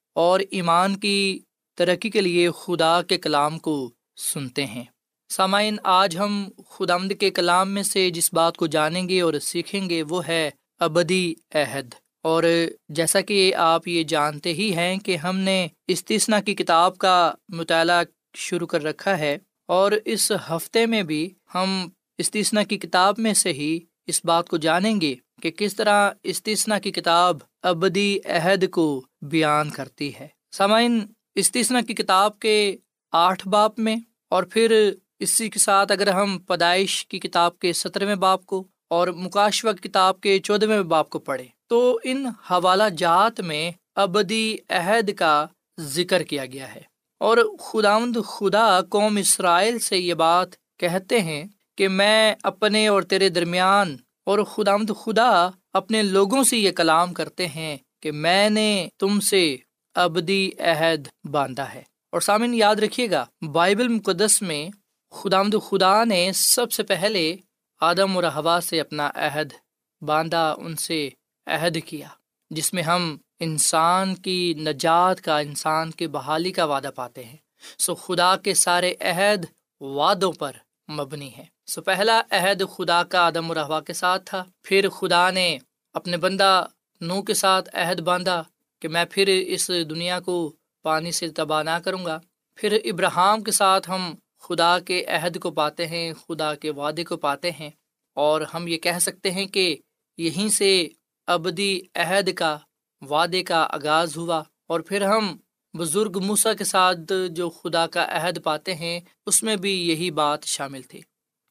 اور 0.15 0.39
ایمان 0.51 0.95
کی 0.95 1.39
ترقی 1.77 2.09
کے 2.09 2.21
لیے 2.21 2.49
خدا 2.51 3.01
کے 3.01 3.17
کلام 3.17 3.59
کو 3.59 3.91
سنتے 4.17 4.65
ہیں۔ 4.65 4.83
سامعین، 5.29 5.77
آج 5.83 6.17
ہم 6.17 6.49
خدا 6.69 6.93
آمد 6.93 7.11
کے 7.19 7.29
کلام 7.29 7.71
میں 7.71 7.83
سے 7.83 8.09
جس 8.09 8.33
بات 8.33 8.57
کو 8.57 8.67
جانیں 8.67 9.09
گے 9.09 9.21
اور 9.21 9.33
سیکھیں 9.41 9.89
گے 9.89 10.03
وہ 10.03 10.27
ہے 10.27 10.49
ابدی 10.79 11.33
عہد۔ 11.53 11.93
اور 12.23 12.43
جیسا 12.89 13.21
کہ 13.21 13.55
آپ 13.55 13.87
یہ 13.87 14.03
جانتے 14.03 14.53
ہی 14.53 14.75
ہیں 14.75 14.97
کہ 14.97 15.17
ہم 15.17 15.37
نے 15.37 15.67
استثنا 15.87 16.39
کی 16.39 16.55
کتاب 16.55 16.97
کا 16.97 17.33
مطالعہ 17.49 18.03
شروع 18.35 18.67
کر 18.67 18.83
رکھا 18.83 19.17
ہے 19.17 19.37
اور 19.67 19.91
اس 20.05 20.31
ہفتے 20.49 20.85
میں 20.85 21.03
بھی 21.03 21.29
ہم 21.55 21.89
استثنا 22.17 22.63
کی 22.63 22.77
کتاب 22.77 23.15
میں 23.17 23.33
سے 23.33 23.53
ہی 23.53 23.79
اس 24.07 24.25
بات 24.25 24.49
کو 24.49 24.57
جانیں 24.57 25.01
گے 25.01 25.15
کہ 25.41 25.51
کس 25.51 25.75
طرح 25.75 26.11
استثنا 26.23 26.79
کی 26.79 26.91
کتاب 26.91 27.37
ابدی 27.63 28.17
عہد 28.25 28.69
کو 28.69 29.05
بیان 29.21 29.69
کرتی 29.69 30.15
ہے۔ 30.15 30.27
سامعین 30.51 31.05
استثنا 31.35 31.81
کی 31.81 31.93
کتاب 31.93 32.39
کے 32.39 32.75
آٹھ 33.11 33.47
باپ 33.47 33.79
میں 33.79 33.95
اور 34.29 34.43
پھر 34.43 34.91
اسی 35.19 35.49
کے 35.49 35.59
ساتھ 35.59 35.91
اگر 35.91 36.07
ہم 36.07 36.39
پیدائش 36.39 37.05
کی 37.07 37.19
کتاب 37.19 37.59
کے 37.59 37.73
سترویں 37.73 38.15
باپ 38.15 38.45
کو 38.45 38.63
اور 38.89 39.07
مکاشو 39.07 39.73
کی 39.73 39.89
کتاب 39.89 40.21
کے 40.21 40.39
چودہویں 40.39 40.81
باپ 40.81 41.09
کو 41.09 41.19
پڑھیں 41.19 41.47
تو 41.67 41.99
ان 42.03 42.25
حوالہ 42.25 42.83
جات 42.97 43.39
میں 43.39 43.71
ابدی 43.95 44.55
عہد 44.69 45.15
کا 45.15 45.45
ذکر 45.79 46.23
کیا 46.23 46.45
گیا 46.45 46.75
ہے۔ 46.75 46.81
اور 47.19 47.37
خداوند 47.59 48.17
خدا 48.25 48.81
قوم 48.81 49.17
اسرائیل 49.17 49.79
سے 49.79 49.97
یہ 49.97 50.13
بات 50.13 50.47
کہتے 50.79 51.21
ہیں 51.21 51.43
کہ 51.81 51.87
میں 51.87 52.35
اپنے 52.43 52.87
اور 52.87 53.01
تیرے 53.01 53.29
درمیان 53.29 53.97
اور 54.25 54.39
خدامد 54.39 54.91
خدا 55.05 55.49
اپنے 55.73 56.03
لوگوں 56.03 56.43
سے 56.43 56.57
یہ 56.57 56.71
کلام 56.71 57.13
کرتے 57.13 57.47
ہیں 57.47 57.77
کہ 58.01 58.11
میں 58.11 58.49
نے 58.49 58.87
تم 58.99 59.19
سے 59.19 59.57
ابدی 59.95 60.49
عہد 60.59 61.07
باندھا 61.23 61.73
ہے۔ 61.73 61.83
اور 62.11 62.21
سامن 62.21 62.53
یاد 62.53 62.75
رکھیے 62.75 63.11
گا، 63.11 63.25
بائبل 63.51 63.87
مقدس 63.87 64.41
میں 64.41 64.69
خدامد 65.11 65.55
خدا 65.69 66.03
نے 66.03 66.31
سب 66.35 66.71
سے 66.71 66.83
پہلے 66.83 67.35
آدم 67.81 68.15
اور 68.15 68.23
ہوا 68.23 68.59
سے 68.63 68.81
اپنا 68.81 69.11
عہد 69.15 69.53
باندھا، 70.01 70.55
ان 70.57 70.75
سے 70.75 71.09
عہد 71.45 71.77
کیا، 71.85 72.07
جس 72.49 72.73
میں 72.73 72.83
ہم 72.83 73.17
انسان 73.39 74.15
کی 74.15 74.53
نجات 74.57 75.21
کا، 75.21 75.37
انسان 75.37 75.91
کی 75.91 76.07
بحالی 76.07 76.51
کا 76.51 76.65
وعدہ 76.65 76.89
پاتے 76.95 77.23
ہیں۔ 77.23 77.37
سو 77.77 77.95
خدا 77.95 78.35
کے 78.37 78.53
سارے 78.53 78.93
عہد 79.01 79.45
وعدوں 79.81 80.31
پر 80.31 80.51
مبنی 80.87 81.35
ہے۔ 81.37 81.45
سو 81.65 81.81
so 81.81 81.85
پہلا 81.85 82.21
عہد 82.31 82.61
خدا 82.77 83.03
کا 83.03 83.19
آدم 83.19 83.51
و 83.51 83.53
رہوا 83.53 83.81
کے 83.81 83.93
ساتھ 83.93 84.23
تھا۔ 84.25 84.43
پھر 84.63 84.89
خدا 84.89 85.31
نے 85.31 85.57
اپنے 85.93 86.17
بندہ 86.17 86.65
نو 87.01 87.21
کے 87.21 87.33
ساتھ 87.33 87.75
عہد 87.75 87.99
باندھا 87.99 88.43
کہ 88.79 88.87
میں 88.87 89.05
پھر 89.11 89.43
اس 89.47 89.67
دنیا 89.67 90.19
کو 90.19 90.55
پانی 90.81 91.11
سے 91.11 91.29
تباہ 91.29 91.63
نہ 91.63 91.79
کروں 91.85 92.05
گا۔ 92.05 92.19
پھر 92.55 92.79
ابراہم 92.83 93.43
کے 93.43 93.51
ساتھ 93.51 93.89
ہم 93.89 94.13
خدا 94.39 94.79
کے 94.79 95.05
عہد 95.05 95.39
کو 95.39 95.51
پاتے 95.51 95.87
ہیں، 95.87 96.13
خدا 96.13 96.55
کے 96.55 96.71
وعدے 96.71 97.03
کو 97.03 97.17
پاتے 97.17 97.51
ہیں۔ 97.51 97.69
اور 98.13 98.41
ہم 98.41 98.67
یہ 98.67 98.77
کہہ 98.77 98.99
سکتے 99.01 99.31
ہیں 99.31 99.45
کہ 99.45 99.77
یہیں 100.17 100.49
سے 100.49 100.87
ابدی 101.27 101.81
عہد 101.95 102.33
کا، 102.33 102.57
وعدے 103.01 103.43
کا 103.43 103.67
آغاز 103.71 104.17
ہوا۔ 104.17 104.43
اور 104.67 104.79
پھر 104.79 105.01
ہم 105.01 105.37
بزرگ 105.73 106.17
موسا 106.23 106.53
کے 106.53 106.63
ساتھ 106.63 107.11
جو 107.29 107.49
خدا 107.49 107.87
کا 107.87 108.05
عہد 108.09 108.43
پاتے 108.43 108.75
ہیں، 108.75 108.99
اس 109.25 109.43
میں 109.43 109.55
بھی 109.55 109.89
یہی 109.89 110.11
بات 110.11 110.43
شامل 110.45 110.81
تھی۔ 110.81 111.01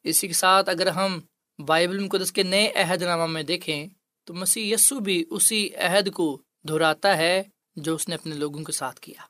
اسی 0.03 0.27
کے 0.27 0.33
ساتھ 0.33 0.69
اگر 0.69 0.87
ہم 0.87 1.19
بائبل 1.59 1.99
مقدس 1.99 2.31
کے 2.31 2.43
نئے 2.43 2.71
عہد 2.75 3.01
نامہ 3.01 3.25
میں 3.25 3.43
دیکھیں، 3.43 3.87
تو 4.27 4.33
مسیح 4.33 4.73
یسو 4.73 4.99
بھی 4.99 5.23
اسی 5.29 5.75
عہد 5.75 6.11
کو 6.11 6.41
دہراتا 6.69 7.17
ہے 7.17 7.43
جو 7.75 7.95
اس 7.95 8.07
نے 8.09 8.15
اپنے 8.15 8.35
لوگوں 8.35 8.63
کے 8.63 8.71
ساتھ 8.71 8.99
کیا۔ 8.99 9.21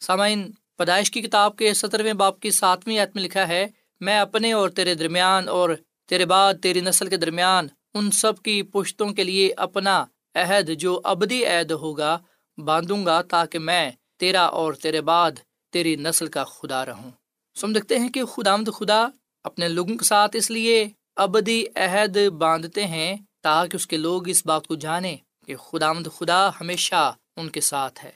سامعین، 0.00 0.50
پیدائش 0.76 1.10
کی 1.10 1.22
کتاب 1.22 1.56
کے 1.56 1.74
سترویں 1.74 2.12
باپ 2.12 2.40
کی 2.40 2.50
ساتویں 2.50 2.98
عتم 2.98 3.18
لکھا 3.18 3.48
ہے، 3.48 3.66
میں 4.00 4.18
اپنے 4.18 4.52
اور 4.52 4.68
تیرے 4.68 4.94
درمیان 4.94 5.48
اور 5.48 5.70
تیرے 6.08 6.26
بعد 6.26 6.54
تیری 6.62 6.80
نسل 6.80 7.08
کے 7.08 7.16
درمیان 7.16 7.66
ان 7.94 8.10
سب 8.10 8.38
کی 8.38 8.62
پشتوں 8.62 9.08
کے 9.08 9.24
لیے 9.24 9.52
اپنا 9.56 10.04
عہد 10.34 10.70
جو 10.78 11.00
ابدی 11.04 11.44
عہد 11.46 11.70
ہوگا 11.70 12.18
باندھوں 12.58 13.06
گا 13.06 13.22
تاکہ 13.22 13.58
میں 13.58 13.90
تیرا 14.18 14.44
اور 14.44 14.72
تیرے 14.72 15.00
بعد 15.00 15.30
تیری 15.72 15.96
نسل 15.96 16.26
کا 16.26 16.44
خدا 16.44 16.86
رہوں۔ 16.86 17.10
سمجھتے 17.54 17.98
ہیں 17.98 18.08
کہ 18.08 18.24
خدامد 18.24 18.68
خدا 18.78 19.06
اپنے 19.44 19.68
لوگوں 19.68 19.96
کے 19.96 20.04
ساتھ 20.04 20.36
اس 20.36 20.50
لیے 20.50 20.88
ابدی 21.16 21.64
عہد 21.76 22.16
باندھتے 22.38 22.86
ہیں 22.86 23.16
تاکہ 23.42 23.76
اس 23.76 23.86
کے 23.86 23.96
لوگ 23.96 24.28
اس 24.28 24.46
بات 24.46 24.66
کو 24.66 24.74
جانیں 24.74 25.16
کہ 25.46 25.56
خدامد 25.56 26.06
خدا 26.18 26.50
ہمیشہ 26.60 27.14
ان 27.36 27.48
کے 27.48 27.60
ساتھ 27.60 28.04
ہے۔ 28.04 28.10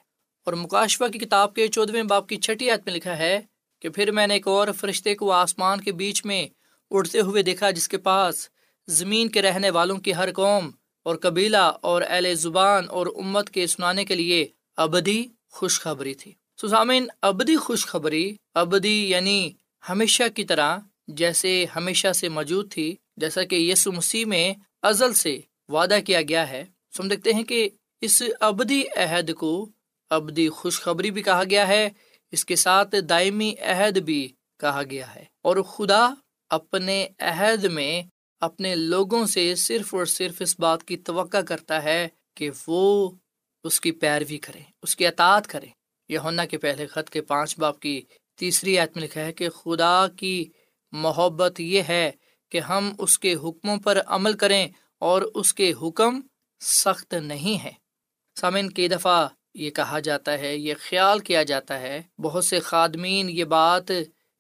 اور 0.45 0.53
مکاشفہ 0.53 1.05
کی 1.05 1.19
کتاب 1.19 1.55
کے 1.55 1.69
چودھویں 1.69 2.03
باپ 2.03 2.29
کی 2.29 2.37
چھٹی 2.37 2.71
عید 2.71 2.81
میں 2.87 2.95
لکھا 2.95 3.19
ہے 3.19 3.41
کہ 3.81 3.89
پھر 3.89 4.11
میں 4.11 4.27
نے 4.27 4.35
ایک 4.35 4.49
اور 4.49 4.69
فرشتے 4.77 5.15
کو 5.15 5.33
آسمان 5.33 5.81
کے 5.81 5.93
بیچ 5.93 6.25
میں 6.25 6.49
اڑتے 6.91 7.21
ہوئے 7.21 7.43
دیکھا 7.43 7.71
جس 7.71 7.89
کے 7.89 7.99
پاس 7.99 8.49
زمین 8.89 9.29
کے 9.29 9.43
رہنے 9.43 9.71
والوں 9.71 9.99
کی 9.99 10.15
ہر 10.15 10.33
قوم 10.33 10.71
اور 11.03 11.17
قبیلہ 11.17 11.73
اور 11.83 12.03
اہل 12.09 12.35
زبان 12.35 12.85
اور 12.89 13.07
امت 13.17 13.51
کے 13.51 13.67
سنانے 13.67 14.05
کے 14.05 14.15
لیے 14.15 14.47
ابدی 14.77 15.27
خوشخبری 15.51 16.15
تھی۔ 16.15 16.33
سامعین 16.71 17.07
ابدی 17.23 17.57
خوشخبری، 17.57 18.37
ابدی 18.55 19.11
یعنی 19.11 19.51
ہمیشہ 19.89 20.23
کی 20.35 20.45
طرح 20.45 20.79
جیسے 21.09 21.67
ہمیشہ 21.77 22.13
سے 22.13 22.29
موجود 22.29 22.73
تھی، 22.73 22.97
جیسا 23.17 23.45
کہ 23.45 23.55
یسو 23.55 23.93
مسیح 23.93 24.25
میں 24.25 24.55
ازل 24.83 25.15
سے 25.15 25.41
وعدہ 25.69 25.99
کیا 26.07 26.23
گیا 26.23 26.49
ہے۔ 26.49 26.67
ہم 26.99 27.09
دیکھتے 27.09 27.33
ہیں 27.33 27.45
کہ 27.45 27.69
اس 28.01 28.23
ابدی 28.41 28.83
عہد 28.97 29.35
کو 29.35 29.69
ابدی 30.11 30.49
خوشخبری 30.49 31.11
بھی 31.11 31.23
کہا 31.23 31.43
گیا 31.51 31.69
ہے، 31.69 31.91
اس 32.33 32.45
کے 32.45 32.57
ساتھ 32.57 32.95
دائمی 33.09 33.55
عہد 33.61 33.99
بھی 33.99 34.33
کہا 34.59 34.83
گیا 34.91 35.15
ہے۔ 35.15 35.25
اور 35.43 35.57
خدا 35.57 36.11
اپنے 36.51 37.09
عہد 37.19 37.65
میں 37.65 38.03
اپنے 38.41 38.77
لوگوں 38.77 39.27
سے 39.27 39.55
صرف 39.55 39.95
اور 39.95 40.05
صرف 40.05 40.35
اس 40.41 40.61
بات 40.61 40.85
کی 40.85 40.97
توقع 40.97 41.41
کرتا 41.41 41.83
ہے 41.83 42.09
کہ 42.35 42.51
وہ 42.67 43.11
اس 43.65 43.81
کی 43.81 43.93
پیروی 43.93 44.39
کریں، 44.39 44.63
اس 44.83 44.97
کی 44.97 45.07
اطاعت 45.07 45.47
کریں۔ 45.47 45.69
یہ 46.09 46.19
کے 46.51 46.59
پہلے 46.59 46.87
خط 46.87 47.11
کے 47.11 47.23
پانچ 47.23 47.59
باپ 47.59 47.81
کی 47.81 48.03
تیسری 48.37 48.79
آیت 48.79 48.97
میں 48.97 49.05
لکھا 49.05 49.21
ہے 49.21 49.33
کہ 49.33 49.51
خدا 49.51 50.07
کی 50.17 50.45
محبت 50.93 51.61
یہ 51.61 51.83
ہے 51.89 52.11
کہ 52.51 52.61
ہم 52.61 52.95
اس 52.99 53.19
کے 53.19 53.35
حکموں 53.35 53.77
پر 53.77 54.01
عمل 54.07 54.33
کریں 54.33 54.69
اور 54.99 55.23
اس 55.23 55.55
کے 55.55 55.73
حکم 55.83 56.21
سخت 56.61 57.15
نہیں 57.15 57.65
ہے 57.65 57.73
سامن 58.41 58.71
کئی 58.71 58.89
دفعہ 58.89 59.29
یہ 59.55 59.71
کہا 59.71 59.99
جاتا 59.99 60.39
ہے، 60.39 60.57
یہ 60.57 60.75
خیال 60.79 61.19
کیا 61.19 61.43
جاتا 61.43 61.81
ہے۔ 61.81 62.03
بہت 62.19 62.45
سے 62.45 62.61
خادمین 62.61 63.31
یہ 63.31 63.45
بات 63.45 63.83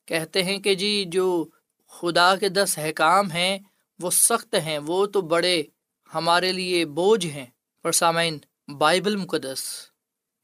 کہتے 0.06 0.42
ہیں 0.42 0.58
کہ 0.58 0.74
جی 0.74 1.04
جو 1.08 1.46
خدا 1.88 2.36
کے 2.36 2.48
دس 2.48 2.78
حکام 2.78 3.30
ہیں، 3.30 3.58
وہ 3.98 4.10
سخت 4.10 4.54
ہیں، 4.54 4.78
وہ 4.78 5.06
تو 5.06 5.20
بڑے 5.20 5.62
ہمارے 6.14 6.52
لیے 6.52 6.84
بوجھ 6.84 7.26
ہیں۔ 7.26 7.46
اور 7.82 7.92
سامعین 7.92 8.38
بائبل 8.78 9.16
مقدس 9.16 9.62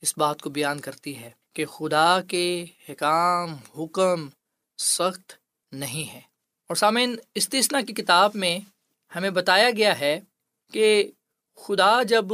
اس 0.00 0.18
بات 0.18 0.42
کو 0.42 0.50
بیان 0.50 0.80
کرتی 0.80 1.16
ہے 1.16 1.30
کہ 1.52 1.66
خدا 1.66 2.20
کے 2.28 2.64
حکام، 2.88 3.54
حکم 3.78 4.28
سخت 4.78 5.32
نہیں 5.72 6.12
ہے 6.14 6.20
اور 6.68 6.76
سامعین 6.76 7.16
استثنا 7.34 7.80
کی 7.80 7.92
کتاب 7.92 8.30
میں 8.34 8.58
ہمیں 9.16 9.30
بتایا 9.30 9.70
گیا 9.70 10.00
ہے 10.00 10.20
کہ 10.72 11.10
خدا 11.56 12.02
جب 12.02 12.24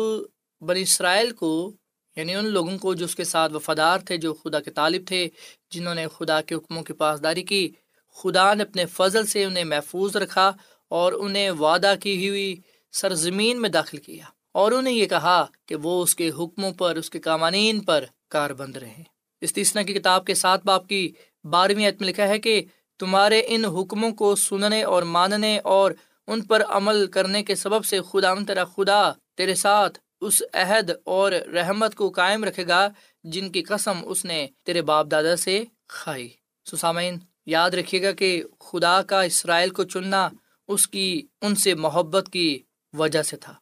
بنی 0.60 0.82
اسرائیل 0.82 1.32
کو 1.32 1.72
یعنی 2.16 2.34
ان 2.34 2.44
لوگوں 2.44 2.78
کو 2.78 2.94
جو 2.94 3.04
اس 3.04 3.16
کے 3.16 3.24
ساتھ 3.24 3.52
وفادار 3.52 3.98
تھے، 3.98 4.16
جو 4.16 4.34
خدا 4.34 4.60
کے 4.60 4.70
طالب 4.70 5.02
تھے، 5.06 5.28
جنہوں 5.70 5.94
نے 5.94 6.06
خدا 6.08 6.40
کے 6.40 6.54
حکموں 6.54 6.82
کی 6.82 6.92
پاسداری 6.92 7.42
کی، 7.42 7.72
خدا 8.12 8.54
نے 8.54 8.62
اپنے 8.62 8.86
فضل 8.86 9.26
سے 9.26 9.44
انہیں 9.44 9.64
محفوظ 9.64 10.16
رکھا 10.16 10.52
اور 10.88 11.12
انہیں 11.12 11.50
وعدہ 11.50 11.94
کی 12.02 12.28
ہوئی 12.28 12.60
سرزمین 12.92 13.62
میں 13.62 13.68
داخل 13.68 13.96
کیا۔ 13.96 14.24
اور 14.52 14.72
انہیں 14.72 14.94
یہ 14.94 15.06
کہا 15.06 15.44
کہ 15.66 15.74
وہ 15.74 16.02
اس 16.02 16.16
کے 16.16 16.30
حکموں 16.38 16.72
پر، 16.72 16.96
اس 16.96 17.10
کے 17.10 17.20
قوانین 17.20 17.80
پر 17.80 18.04
کار 18.28 18.50
بند 18.50 18.76
رہے 18.76 19.02
اس 19.40 19.52
کی 19.52 19.64
کتاب 19.94 20.24
کے 20.24 20.34
ساتھ 20.34 20.66
باپ 20.66 20.88
کی 20.88 21.12
بارہویں 21.44 21.88
عتم 21.88 22.04
لکھا 22.04 22.28
ہے 22.28 22.38
کہ 22.38 22.64
تمہارے 22.98 23.42
ان 23.46 23.64
حکموں 23.64 24.10
کو 24.10 24.36
سننے 24.36 24.82
اور 24.82 25.02
ماننے 25.02 25.58
اور 25.58 25.92
ان 26.26 26.40
پر 26.40 26.62
عمل 26.68 27.06
کرنے 27.06 27.42
کے 27.42 27.54
سبب 27.54 27.84
سے 27.84 28.00
خدا 28.10 28.34
تیرا 28.34 28.64
خدا 28.64 29.10
تیرے 29.36 29.54
ساتھ 29.54 29.98
اس 30.20 30.42
عہد 30.52 30.90
اور 31.04 31.32
رحمت 31.32 31.94
کو 31.94 32.10
قائم 32.10 32.44
رکھے 32.44 32.66
گا 32.66 32.88
جن 33.24 33.50
کی 33.50 33.62
قسم 33.62 33.92
اس 34.04 34.24
نے 34.24 34.46
تیرے 34.64 34.82
باپ 34.82 35.06
دادا 35.10 35.36
سے 35.36 35.64
کھائی۔ 35.88 36.28
سسامین 36.70 37.18
یاد 37.46 37.70
رکھیے 37.70 38.02
گا 38.02 38.12
کہ 38.12 38.42
خدا 38.60 39.02
کا 39.02 39.22
اسرائیل 39.22 39.70
کو 39.70 39.84
چننا 39.84 40.28
اس 40.68 40.88
کی، 40.88 41.22
ان 41.40 41.54
سے 41.54 41.74
محبت 41.74 42.28
کی 42.32 42.58
وجہ 42.92 43.22
سے 43.22 43.36
تھا۔ 43.36 43.54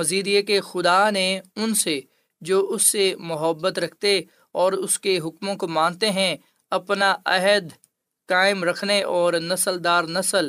مزید 0.00 0.26
یہ 0.26 0.42
کہ 0.42 0.60
خدا 0.60 1.10
نے 1.10 1.40
ان 1.56 1.74
سے 1.74 2.00
جو 2.40 2.66
اس 2.68 2.90
سے 2.90 3.14
محبت 3.18 3.78
رکھتے 3.78 4.20
اور 4.52 4.72
اس 4.72 4.98
کے 4.98 5.18
حکموں 5.18 5.54
کو 5.54 5.68
مانتے 5.68 6.10
ہیں، 6.10 6.36
اپنا 6.70 7.16
عہد 7.24 7.72
قائم 8.28 8.64
رکھنے 8.64 9.02
اور 9.02 9.32
نسل 9.32 9.84
دار 9.84 10.04
نسل 10.04 10.48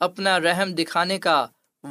اپنا 0.00 0.40
رحم 0.40 0.72
دکھانے 0.74 1.18
کا 1.18 1.46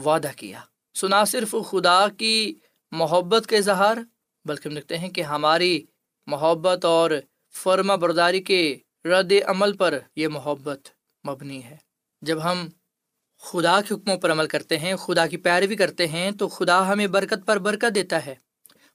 وعدہ 0.06 0.32
کیا۔ 0.38 0.60
سنا 0.96 1.24
صرف 1.26 1.56
خدا 1.70 2.08
کی 2.18 2.54
محبت 2.92 3.48
کے 3.48 3.58
اظہار، 3.58 3.98
بلکہ 4.46 4.68
ہم 4.68 4.78
لکھتے 4.78 4.98
ہیں 4.98 5.10
کہ 5.10 5.22
ہماری 5.22 5.86
محبت 6.28 6.86
اور 6.86 7.12
فرما 7.64 7.96
برداری 7.96 8.44
کے 8.44 8.78
رد 9.06 9.34
عمل 9.46 9.72
پر 9.78 9.98
یہ 10.16 10.28
محبت 10.28 10.90
مبنی 11.28 11.64
ہے۔ 11.64 11.78
جب 12.22 12.44
ہم 12.44 12.68
خدا 13.42 13.82
کے 13.82 13.94
حکموں 13.94 14.18
پر 14.18 14.32
عمل 14.32 14.48
کرتے 14.48 14.78
ہیں، 14.80 14.96
خدا 14.96 15.28
کی 15.28 15.38
پیروی 15.38 15.76
کرتے 15.76 16.08
ہیں، 16.08 16.32
تو 16.32 16.48
خدا 16.48 16.88
ہمیں 16.94 17.08
برکت 17.08 17.46
پر 17.46 17.58
برکت 17.58 17.96
دیتا 17.96 18.26
ہے۔ 18.26 18.36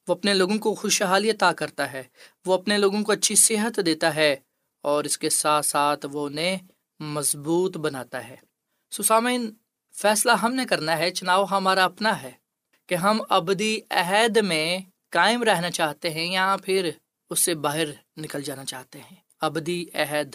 وہ 0.08 0.14
اپنے 0.14 0.34
لوگوں 0.34 0.58
کو 0.58 0.74
خوشحالی 0.74 1.30
عطا 1.30 1.52
کرتا 1.52 1.92
ہے، 1.92 2.02
وہ 2.46 2.54
اپنے 2.54 2.78
لوگوں 2.78 3.02
کو 3.02 3.12
اچھی 3.12 3.34
صحت 3.34 3.80
دیتا 3.86 4.14
ہے، 4.14 4.36
اور 4.84 5.04
اس 5.04 5.18
کے 5.18 5.30
ساتھ 5.30 5.66
ساتھ 5.66 6.06
وہ 6.12 6.26
انہیں 6.26 6.58
مضبوط 7.00 7.76
بناتا 7.76 8.28
ہے۔ 8.28 8.36
سسامین 8.90 9.50
فیصلہ 9.94 10.32
ہم 10.32 10.54
نے 10.54 10.64
کرنا 10.64 10.98
ہے، 10.98 11.10
چناؤ 11.10 11.44
ہمارا 11.50 11.84
اپنا 11.84 12.22
ہے 12.22 12.30
کہ 12.86 12.94
ہم 12.94 13.20
ابدی 13.28 13.78
عہد 13.90 14.36
میں 14.36 14.78
قائم 15.10 15.42
رہنا 15.42 15.70
چاہتے 15.70 16.10
ہیں 16.10 16.32
یا 16.32 16.56
پھر 16.64 16.90
اس 17.30 17.38
سے 17.38 17.54
باہر 17.54 17.88
نکل 18.16 18.42
جانا 18.42 18.64
چاہتے 18.64 18.98
ہیں۔ 18.98 19.16
ابدی 19.40 19.84
عہد 19.94 20.34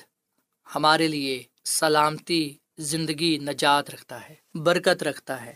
ہمارے 0.76 1.08
لیے 1.08 1.41
سلامتی 1.65 2.54
زندگی 2.82 3.38
نجات 3.38 3.89
رکھتا 3.89 4.30
ہے، 4.30 4.36
برکت 4.54 5.04
رکھتا 5.04 5.46
ہے۔ 5.46 5.54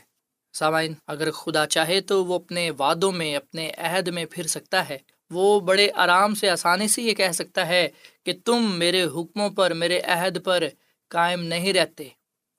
سامعین، 0.54 0.94
اگر 1.08 1.32
خدا 1.32 1.66
چاہے 1.66 2.02
تو 2.02 2.26
وہ 2.26 2.36
اپنے 2.36 2.72
وعدوں 2.72 3.12
میں، 3.12 3.36
اپنے 3.36 3.72
عہد 3.78 4.08
میں 4.08 4.26
پھر 4.32 4.48
سکتا 4.48 4.90
ہے۔ 4.90 4.98
وہ 5.30 5.60
بڑے 5.60 5.90
آرام 5.96 6.36
سے 6.36 6.50
آسانی 6.50 6.88
سے 6.88 7.02
یہ 7.02 7.14
کہہ 7.14 7.32
سکتا 7.32 7.68
ہے 7.68 7.90
کہ 8.26 8.34
تم 8.46 8.72
میرے 8.72 9.04
حکموں 9.04 9.50
پر، 9.50 9.74
میرے 9.74 10.00
عہد 10.00 10.44
پر 10.44 10.64
قائم 11.08 11.44
نہیں 11.44 11.74
رہتے۔ 11.74 12.08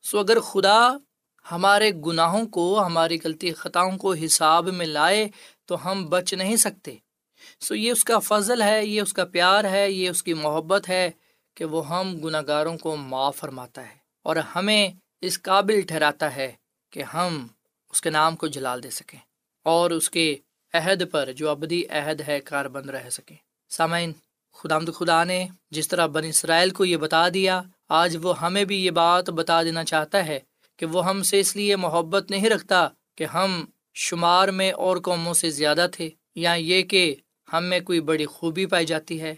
سو 0.03 0.19
اگر 0.19 0.41
خدا 0.41 0.89
ہمارے 1.53 1.91
گناہوں 2.07 2.47
کو، 2.47 2.87
ہماری 2.87 3.19
غلطی 3.25 3.53
خطاؤں 3.53 3.99
کو 3.99 4.15
حساب 4.15 4.69
میں 4.69 4.87
لائے 4.87 5.29
تو 5.65 5.91
ہم 5.91 6.07
بچ 6.07 6.35
نہیں 6.35 6.57
سکتے۔ 6.57 6.95
سو 7.61 7.75
یہ 7.75 7.93
اس 7.93 8.05
کا 8.05 8.19
فضل 8.19 8.63
ہے، 8.63 8.87
یہ 8.87 9.03
اس 9.03 9.13
کا 9.13 9.25
پیار 9.25 9.65
ہے، 9.65 9.91
یہ 9.91 10.11
اس 10.11 10.23
کی 10.23 10.35
محبت 10.35 10.89
ہے 10.89 11.11
کہ 11.55 11.65
وہ 11.65 11.89
ہم 11.89 12.19
گناہ 12.19 12.43
گاروں 12.47 12.79
کو 12.79 12.97
معاف 12.97 13.37
فرماتا 13.37 13.83
ہے۔ 13.83 14.06
اور 14.27 14.37
ہمیں 14.55 14.89
اس 15.21 15.43
قابل 15.43 15.81
ٹھہراتا 15.81 16.37
ہے 16.37 16.53
کہ 16.91 17.03
ہم 17.03 17.47
اس 17.91 18.01
کے 18.01 18.11
نام 18.11 18.37
کو 18.37 18.47
جلال 18.47 18.83
دے 18.83 18.91
سکیں 18.91 19.19
اور 19.63 19.91
اس 19.91 20.11
کے 20.11 20.37
عہد 20.75 21.03
پر 21.11 21.33
جو 21.33 21.49
ابدی 21.49 21.83
عہد 21.87 22.21
ہے 22.29 22.41
کار 22.41 22.65
بند 22.65 22.91
رہ 22.91 23.11
سکیں۔ 23.11 23.37
سامعین 23.69 24.13
خدا 24.55 24.79
خدا 24.79 25.25
نے 25.25 25.49
جس 25.71 25.89
طرح 25.89 26.07
بن 26.07 26.25
اسرائیل 26.25 26.71
کو 26.71 26.85
یہ 26.85 26.97
بتا 26.97 27.29
دیا، 27.29 27.63
آج 27.89 28.17
وہ 28.23 28.41
ہمیں 28.41 28.65
بھی 28.65 28.85
یہ 28.85 28.91
بات 28.91 29.31
بتا 29.31 29.63
دینا 29.63 29.85
چاہتا 29.85 30.27
ہے 30.27 30.41
کہ 30.77 30.87
وہ 30.87 31.07
ہم 31.09 31.23
سے 31.23 31.41
اس 31.41 31.57
لیے 31.57 31.77
محبت 31.77 32.31
نہیں 32.31 32.51
رکھتا 32.51 32.89
کہ 33.15 33.25
ہم 33.25 33.65
شمار 33.95 34.49
میں 34.49 34.73
اور 34.73 34.97
قوموں 34.97 35.35
سے 35.35 35.51
زیادہ 35.51 35.87
تھے 35.93 36.11
یا 36.35 36.55
یہ 36.55 36.83
کہ 36.83 37.15
ہم 37.53 37.65
میں 37.65 37.81
کوئی 37.81 38.01
بڑی 38.01 38.27
خوبی 38.27 38.67
پائی 38.67 38.87
جاتی 38.87 39.21
ہے۔ 39.21 39.35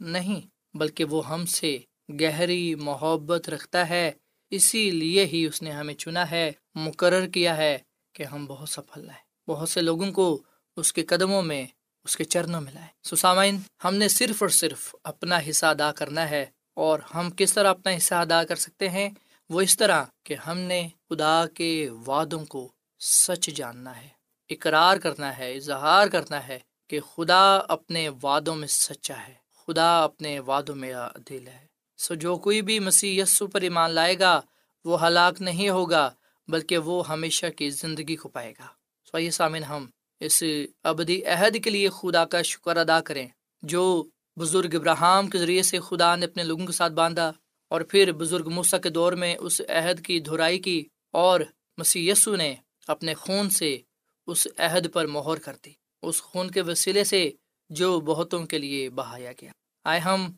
نہیں، 0.00 0.40
بلکہ 0.74 1.04
وہ 1.04 1.28
ہم 1.28 1.46
سے 1.46 1.78
گہری 2.20 2.74
محبت 2.74 3.48
رکھتا 3.48 3.88
ہے 3.88 4.10
اسی 4.50 4.90
لیے 4.90 5.26
ہی 5.26 5.46
اس 5.46 5.62
نے 5.62 5.70
ہمیں 5.70 5.94
چنا 5.94 6.30
ہے، 6.30 6.52
مقرر 6.74 7.26
کیا 7.26 7.56
ہے 7.56 7.78
کہ 8.12 8.22
ہم 8.22 8.46
بہت 8.46 8.68
سفل 8.68 9.10
ہیں۔ 9.10 9.50
بہت 9.50 9.68
سے 9.68 9.80
لوگوں 9.80 10.12
کو 10.12 10.42
اس 10.76 10.92
کے 10.92 11.04
قدموں 11.04 11.42
میں، 11.42 11.66
اس 12.04 12.16
کے 12.16 12.24
چرنوں 12.24 12.60
میں 12.60 12.72
لائے 12.72 12.86
سسامین 13.02 13.60
ہم 13.84 13.94
نے 13.94 14.08
صرف 14.08 14.42
اور 14.42 14.48
صرف 14.48 14.94
اپنا 15.04 15.38
حصہ 15.50 15.66
ادا 15.66 15.92
کرنا 15.92 16.30
ہے 16.30 16.46
اور 16.74 16.98
ہم 17.14 17.30
کس 17.36 17.52
طرح 17.52 17.70
اپنا 17.70 17.96
حصہ 17.96 18.14
ادا 18.14 18.44
کر 18.44 18.56
سکتے 18.56 18.88
ہیں؟ 18.88 19.10
وہ 19.50 19.60
اس 19.60 19.76
طرح 19.76 20.04
کہ 20.24 20.34
ہم 20.34 20.58
نے 20.58 20.88
خدا 21.08 21.44
کے 21.54 21.90
وعدوں 22.06 22.44
کو 22.44 22.72
سچ 23.00 23.50
جاننا 23.54 24.00
ہے، 24.00 24.08
اقرار 24.50 24.96
کرنا 24.96 25.38
ہے، 25.38 25.54
اظہار 25.54 26.08
کرنا 26.08 26.48
ہے 26.48 26.58
کہ 26.88 27.00
خدا 27.00 27.56
اپنے 27.56 28.08
وعدوں 28.22 28.56
میں 28.56 28.68
سچا 28.68 29.28
ہے۔ 29.28 29.34
خدا 29.66 30.04
اپنے 30.04 30.40
وعدوں 30.40 30.74
میں 30.74 30.94
دل 31.30 31.48
ہے۔ 31.48 31.69
سو 32.00 32.14
جو 32.14 32.36
کوئی 32.36 32.62
بھی 32.62 32.78
مسیح 32.78 33.22
یسو 33.22 33.46
پر 33.46 33.60
ایمان 33.60 33.90
لائے 33.90 34.18
گا، 34.18 34.40
وہ 34.84 35.06
ہلاک 35.06 35.42
نہیں 35.42 35.68
ہوگا، 35.68 36.10
بلکہ 36.48 36.78
وہ 36.78 37.08
ہمیشہ 37.08 37.46
کی 37.56 37.70
زندگی 37.70 38.16
کو 38.16 38.28
پائے 38.28 38.52
گا۔ 38.52 38.66
سو 39.10 39.18
یہ 39.18 39.30
سامن 39.30 39.64
ہم 39.64 39.86
اس 40.20 40.42
ابدی 40.82 41.24
عہد 41.24 41.64
کے 41.64 41.70
لیے 41.70 41.88
خدا 41.88 42.24
کا 42.24 42.42
شکر 42.42 42.76
ادا 42.76 43.00
کریں۔ 43.00 43.28
جو 43.62 44.04
بزرگ 44.36 44.74
ابراہم 44.74 45.30
کے 45.30 45.38
ذریعے 45.38 45.62
سے 45.62 45.80
خدا 45.80 46.16
نے 46.16 46.26
اپنے 46.26 46.44
لوگوں 46.44 46.66
کے 46.66 46.72
ساتھ 46.72 46.92
باندھا 46.92 47.32
اور 47.68 47.80
پھر 47.80 48.12
بزرگ 48.12 48.48
موسیٰ 48.48 48.80
کے 48.80 48.88
دور 48.88 49.12
میں 49.12 49.36
اس 49.40 49.60
عہد 49.68 50.06
کی 50.06 50.20
دھرائی 50.20 50.58
کی 50.58 50.84
اور 51.12 51.40
مسی 51.78 52.08
یسو 52.08 52.36
نے 52.36 52.54
اپنے 52.86 53.14
خون 53.14 53.50
سے 53.50 53.78
اس 54.26 54.46
عہد 54.58 54.92
پر 54.92 55.06
مہر 55.06 55.38
کر 55.38 55.56
دی۔ 55.64 55.70
اس 56.02 56.22
خون 56.22 56.50
کے 56.50 56.62
وسیلے 56.62 57.04
سے 57.04 57.30
جو 57.70 58.00
بہتوں 58.00 58.46
کے 58.46 58.58
لیے 58.58 58.90
بہایا 58.90 59.32
گیا۔ 59.32 59.50
آئے 59.84 60.00
ہم 60.00 60.32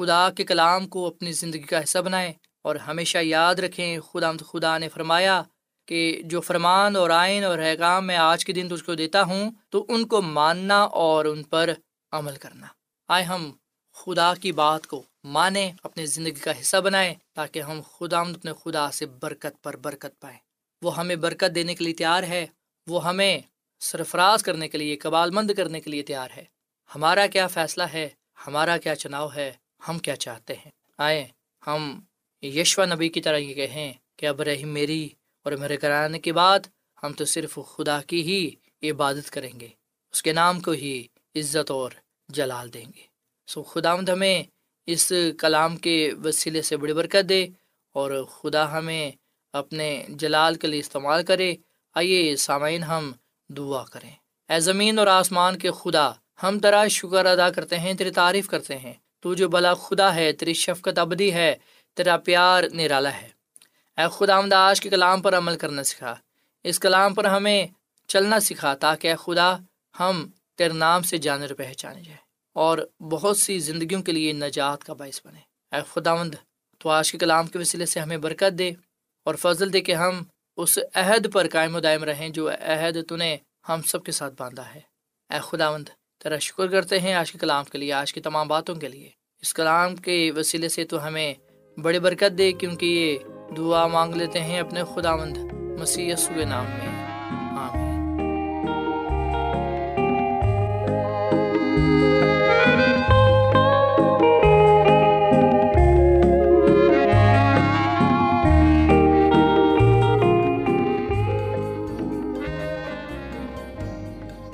خدا 0.00 0.30
کے 0.30 0.44
کلام 0.44 0.88
کو 0.88 1.06
اپنی 1.06 1.32
زندگی 1.32 1.62
کا 1.62 1.82
حصہ 1.82 1.98
بنائیں 1.98 2.32
اور 2.62 2.76
ہمیشہ 2.76 3.18
یاد 3.18 3.54
رکھیں 3.54 4.00
خدا 4.00 4.32
خدا 4.32 4.78
نے 4.78 4.88
فرمایا 4.88 5.42
کہ 5.86 6.22
جو 6.24 6.40
فرمان 6.40 6.96
اور 6.96 7.10
آئین 7.10 7.44
اور 7.44 7.58
حیغام 7.58 8.06
میں 8.06 8.16
آج 8.16 8.44
کے 8.44 8.52
دن 8.52 8.68
تجھ 8.68 8.84
کو 8.84 8.94
دیتا 8.94 9.22
ہوں، 9.22 9.50
تو 9.68 9.86
ان 9.88 10.06
کو 10.06 10.22
ماننا 10.22 10.82
اور 10.82 11.24
ان 11.24 11.42
پر 11.42 11.70
عمل 12.12 12.36
کرنا۔ 12.36 12.66
آئے 13.08 13.24
ہم 13.24 13.52
خدا 13.92 14.34
کی 14.34 14.52
بات 14.52 14.86
کو 14.86 15.02
مانیں، 15.24 15.72
اپنی 15.82 16.06
زندگی 16.06 16.32
کا 16.32 16.60
حصہ 16.60 16.76
بنائیں 16.76 17.14
تاکہ 17.34 17.62
ہم 17.62 17.80
خدا 17.98 18.20
اپنے 18.20 18.52
خدا 18.64 18.90
سے 18.90 19.06
برکت 19.06 19.62
پر 19.62 19.76
برکت 19.76 20.20
پائیں۔ 20.20 20.38
وہ 20.82 20.96
ہمیں 20.96 21.16
برکت 21.16 21.54
دینے 21.54 21.74
کے 21.74 21.84
لیے 21.84 21.94
تیار 21.94 22.22
ہے، 22.22 22.46
وہ 22.86 23.04
ہمیں 23.04 23.38
سرفراز 23.80 24.42
کرنے 24.42 24.68
کے 24.68 24.78
لیے 24.78 24.96
قبال 24.96 25.30
مند 25.30 25.50
کرنے 25.56 25.80
کے 25.80 25.90
لیے 25.90 26.02
تیار 26.02 26.28
ہے۔ 26.36 26.44
ہمارا 26.94 27.26
کیا 27.26 27.46
فیصلہ 27.46 27.82
ہے؟ 27.82 28.08
ہمارا 28.46 28.76
کیا 28.76 28.96
چناؤ 28.96 29.28
ہے؟ 29.34 29.52
ہم 29.88 29.98
کیا 29.98 30.16
چاہتے 30.16 30.54
ہیں؟ 30.54 30.70
آئیں، 30.98 31.24
ہم 31.66 32.00
یشوا 32.42 32.84
نبی 32.84 33.08
کی 33.08 33.20
طرح 33.20 33.36
یہ 33.36 33.54
کہیں 33.54 33.92
کہ 34.16 34.26
اب 34.26 34.42
رحیم 34.42 34.68
میری 34.68 35.08
اور 35.42 35.52
میرے 35.52 35.76
کرانے 35.76 36.18
کے 36.18 36.32
بعد 36.32 36.58
ہم 37.02 37.12
تو 37.12 37.24
صرف 37.24 37.58
خدا 37.76 38.00
کی 38.02 38.22
ہی 38.22 38.50
عبادت 38.90 39.30
کریں 39.30 39.60
گے، 39.60 39.68
اس 40.12 40.22
کے 40.22 40.32
نام 40.32 40.60
کو 40.60 40.70
ہی 40.70 41.06
عزت 41.34 41.70
اور 41.70 41.90
جلال 42.28 42.74
دیں 42.74 42.84
گے۔ 42.96 43.02
سو 43.46 43.62
خدا 43.62 43.96
مد 43.96 44.08
ہمیں 44.08 44.42
اس 44.86 45.12
کلام 45.38 45.76
کے 45.76 46.10
وسیلے 46.24 46.62
سے 46.62 46.76
بڑی 46.76 46.92
برکت 46.92 47.28
دے 47.28 47.46
اور 47.92 48.24
خدا 48.24 48.78
ہمیں 48.78 49.10
اپنے 49.52 50.04
جلال 50.08 50.54
کے 50.54 50.66
لیے 50.66 50.80
استعمال 50.80 51.24
کرے۔ 51.24 51.54
آئیے 51.94 52.36
سامعین، 52.36 52.82
ہم 52.82 53.12
دعا 53.48 53.84
کریں۔ 53.84 54.10
اے 54.48 54.60
زمین 54.60 54.98
اور 54.98 55.06
آسمان 55.06 55.58
کے 55.58 55.70
خدا، 55.70 56.10
ہم 56.42 56.58
تیرا 56.58 56.86
شکر 56.88 57.26
ادا 57.26 57.50
کرتے 57.50 57.78
ہیں، 57.78 57.94
تیری 57.94 58.10
تعریف 58.10 58.48
کرتے 58.48 58.78
ہیں۔ 58.78 58.94
تو 59.20 59.34
جو 59.34 59.48
بلا 59.48 59.74
خدا 59.74 60.14
ہے، 60.14 60.32
تیری 60.32 60.54
شفقت 60.54 60.98
ابدی 60.98 61.34
ہے، 61.34 61.56
تیرا 61.94 62.16
پیار 62.16 62.64
نرالا 62.72 63.12
ہے۔ 63.12 63.28
اے 63.98 64.04
خدا 64.12 64.36
آمد 64.36 64.52
آج 64.52 64.80
کے 64.80 64.90
کلام 64.90 65.22
پر 65.22 65.38
عمل 65.38 65.58
کرنا 65.58 65.84
سکھا۔ 65.84 66.14
اس 66.64 66.78
کلام 66.78 67.14
پر 67.14 67.24
ہمیں 67.24 67.66
چلنا 68.08 68.40
سکھا 68.40 68.74
تاکہ 68.74 69.08
اے 69.08 69.14
خدا 69.24 69.56
ہم 70.00 70.30
تیرے 70.56 70.72
نام 70.72 71.02
سے 71.02 71.18
جانر 71.18 71.54
پہچانے 71.54 72.02
جائے 72.02 72.16
اور 72.52 72.78
بہت 73.00 73.36
سی 73.36 73.58
زندگیوں 73.58 74.02
کے 74.02 74.12
لیے 74.12 74.32
نجات 74.32 74.84
کا 74.84 74.92
باعث 74.92 75.20
بنے 75.24 75.40
اے 75.76 75.80
خداوند 75.92 76.34
تو 76.78 76.88
آج 76.88 77.12
کے 77.12 77.18
کلام 77.18 77.46
کے 77.46 77.58
وسیلے 77.58 77.86
سے 77.86 78.00
ہمیں 78.00 78.16
برکت 78.16 78.58
دے 78.58 78.72
اور 79.24 79.34
فضل 79.34 79.72
دے 79.72 79.80
کہ 79.80 79.94
ہم 79.94 80.22
اس 80.56 80.78
عہد 80.94 81.32
پر 81.32 81.46
قائم 81.48 81.76
و 81.76 81.80
دائم 81.80 82.04
رہیں 82.04 82.28
جو 82.28 82.50
عہد 82.50 82.96
تو 83.08 83.16
نے 83.16 83.36
ہم 83.68 83.82
سب 83.82 84.04
کے 84.04 84.12
ساتھ 84.12 84.34
باندھا 84.38 84.74
ہے۔ 84.74 84.80
اے 85.30 85.38
خداوند 85.42 85.88
تیرا 86.22 86.38
شکر 86.38 86.66
کرتے 86.66 86.98
ہیں 86.98 87.14
آج 87.14 87.32
کے 87.32 87.38
کلام 87.38 87.64
کے 87.64 87.78
لیے، 87.78 87.92
آج 87.92 88.12
کی 88.12 88.20
تمام 88.20 88.48
باتوں 88.48 88.74
کے 88.74 88.88
لیے۔ 88.88 89.08
اس 89.42 89.54
کلام 89.54 89.96
کے 89.96 90.32
وسیلے 90.36 90.68
سے 90.68 90.84
تو 90.84 91.06
ہمیں 91.06 91.34
بڑی 91.80 91.98
برکت 91.98 92.38
دے، 92.38 92.52
کیونکہ 92.52 92.86
یہ 92.86 93.18
دعا 93.56 93.86
مانگ 93.86 94.14
لیتے 94.14 94.40
ہیں 94.40 94.60
اپنے 94.60 94.80
خداوند 94.94 95.36
مسیح 95.80 96.14
کے 96.34 96.44
نام 96.44 96.64
میں۔ 96.64 97.58
آمین۔ 97.58 98.20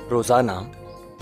روزانہ 0.09 0.51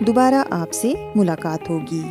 دوبارہ 0.00 0.42
آپ 0.50 0.72
سے 0.72 0.92
ملاقات 1.14 1.70
ہوگی۔ 1.70 2.02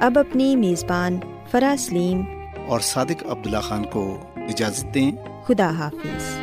اب 0.00 0.18
اپنی 0.18 0.56
میزبان 0.56 1.18
فرا 1.50 1.74
سلیم 1.78 2.22
اور 2.68 2.80
صادق 2.80 3.22
عبداللہ 3.28 3.58
خان 3.58 3.84
کو 3.84 4.18
اجازت 4.36 4.94
دیں۔ 4.94 5.12
خدا 5.44 5.70
حافظ۔ 5.70 6.36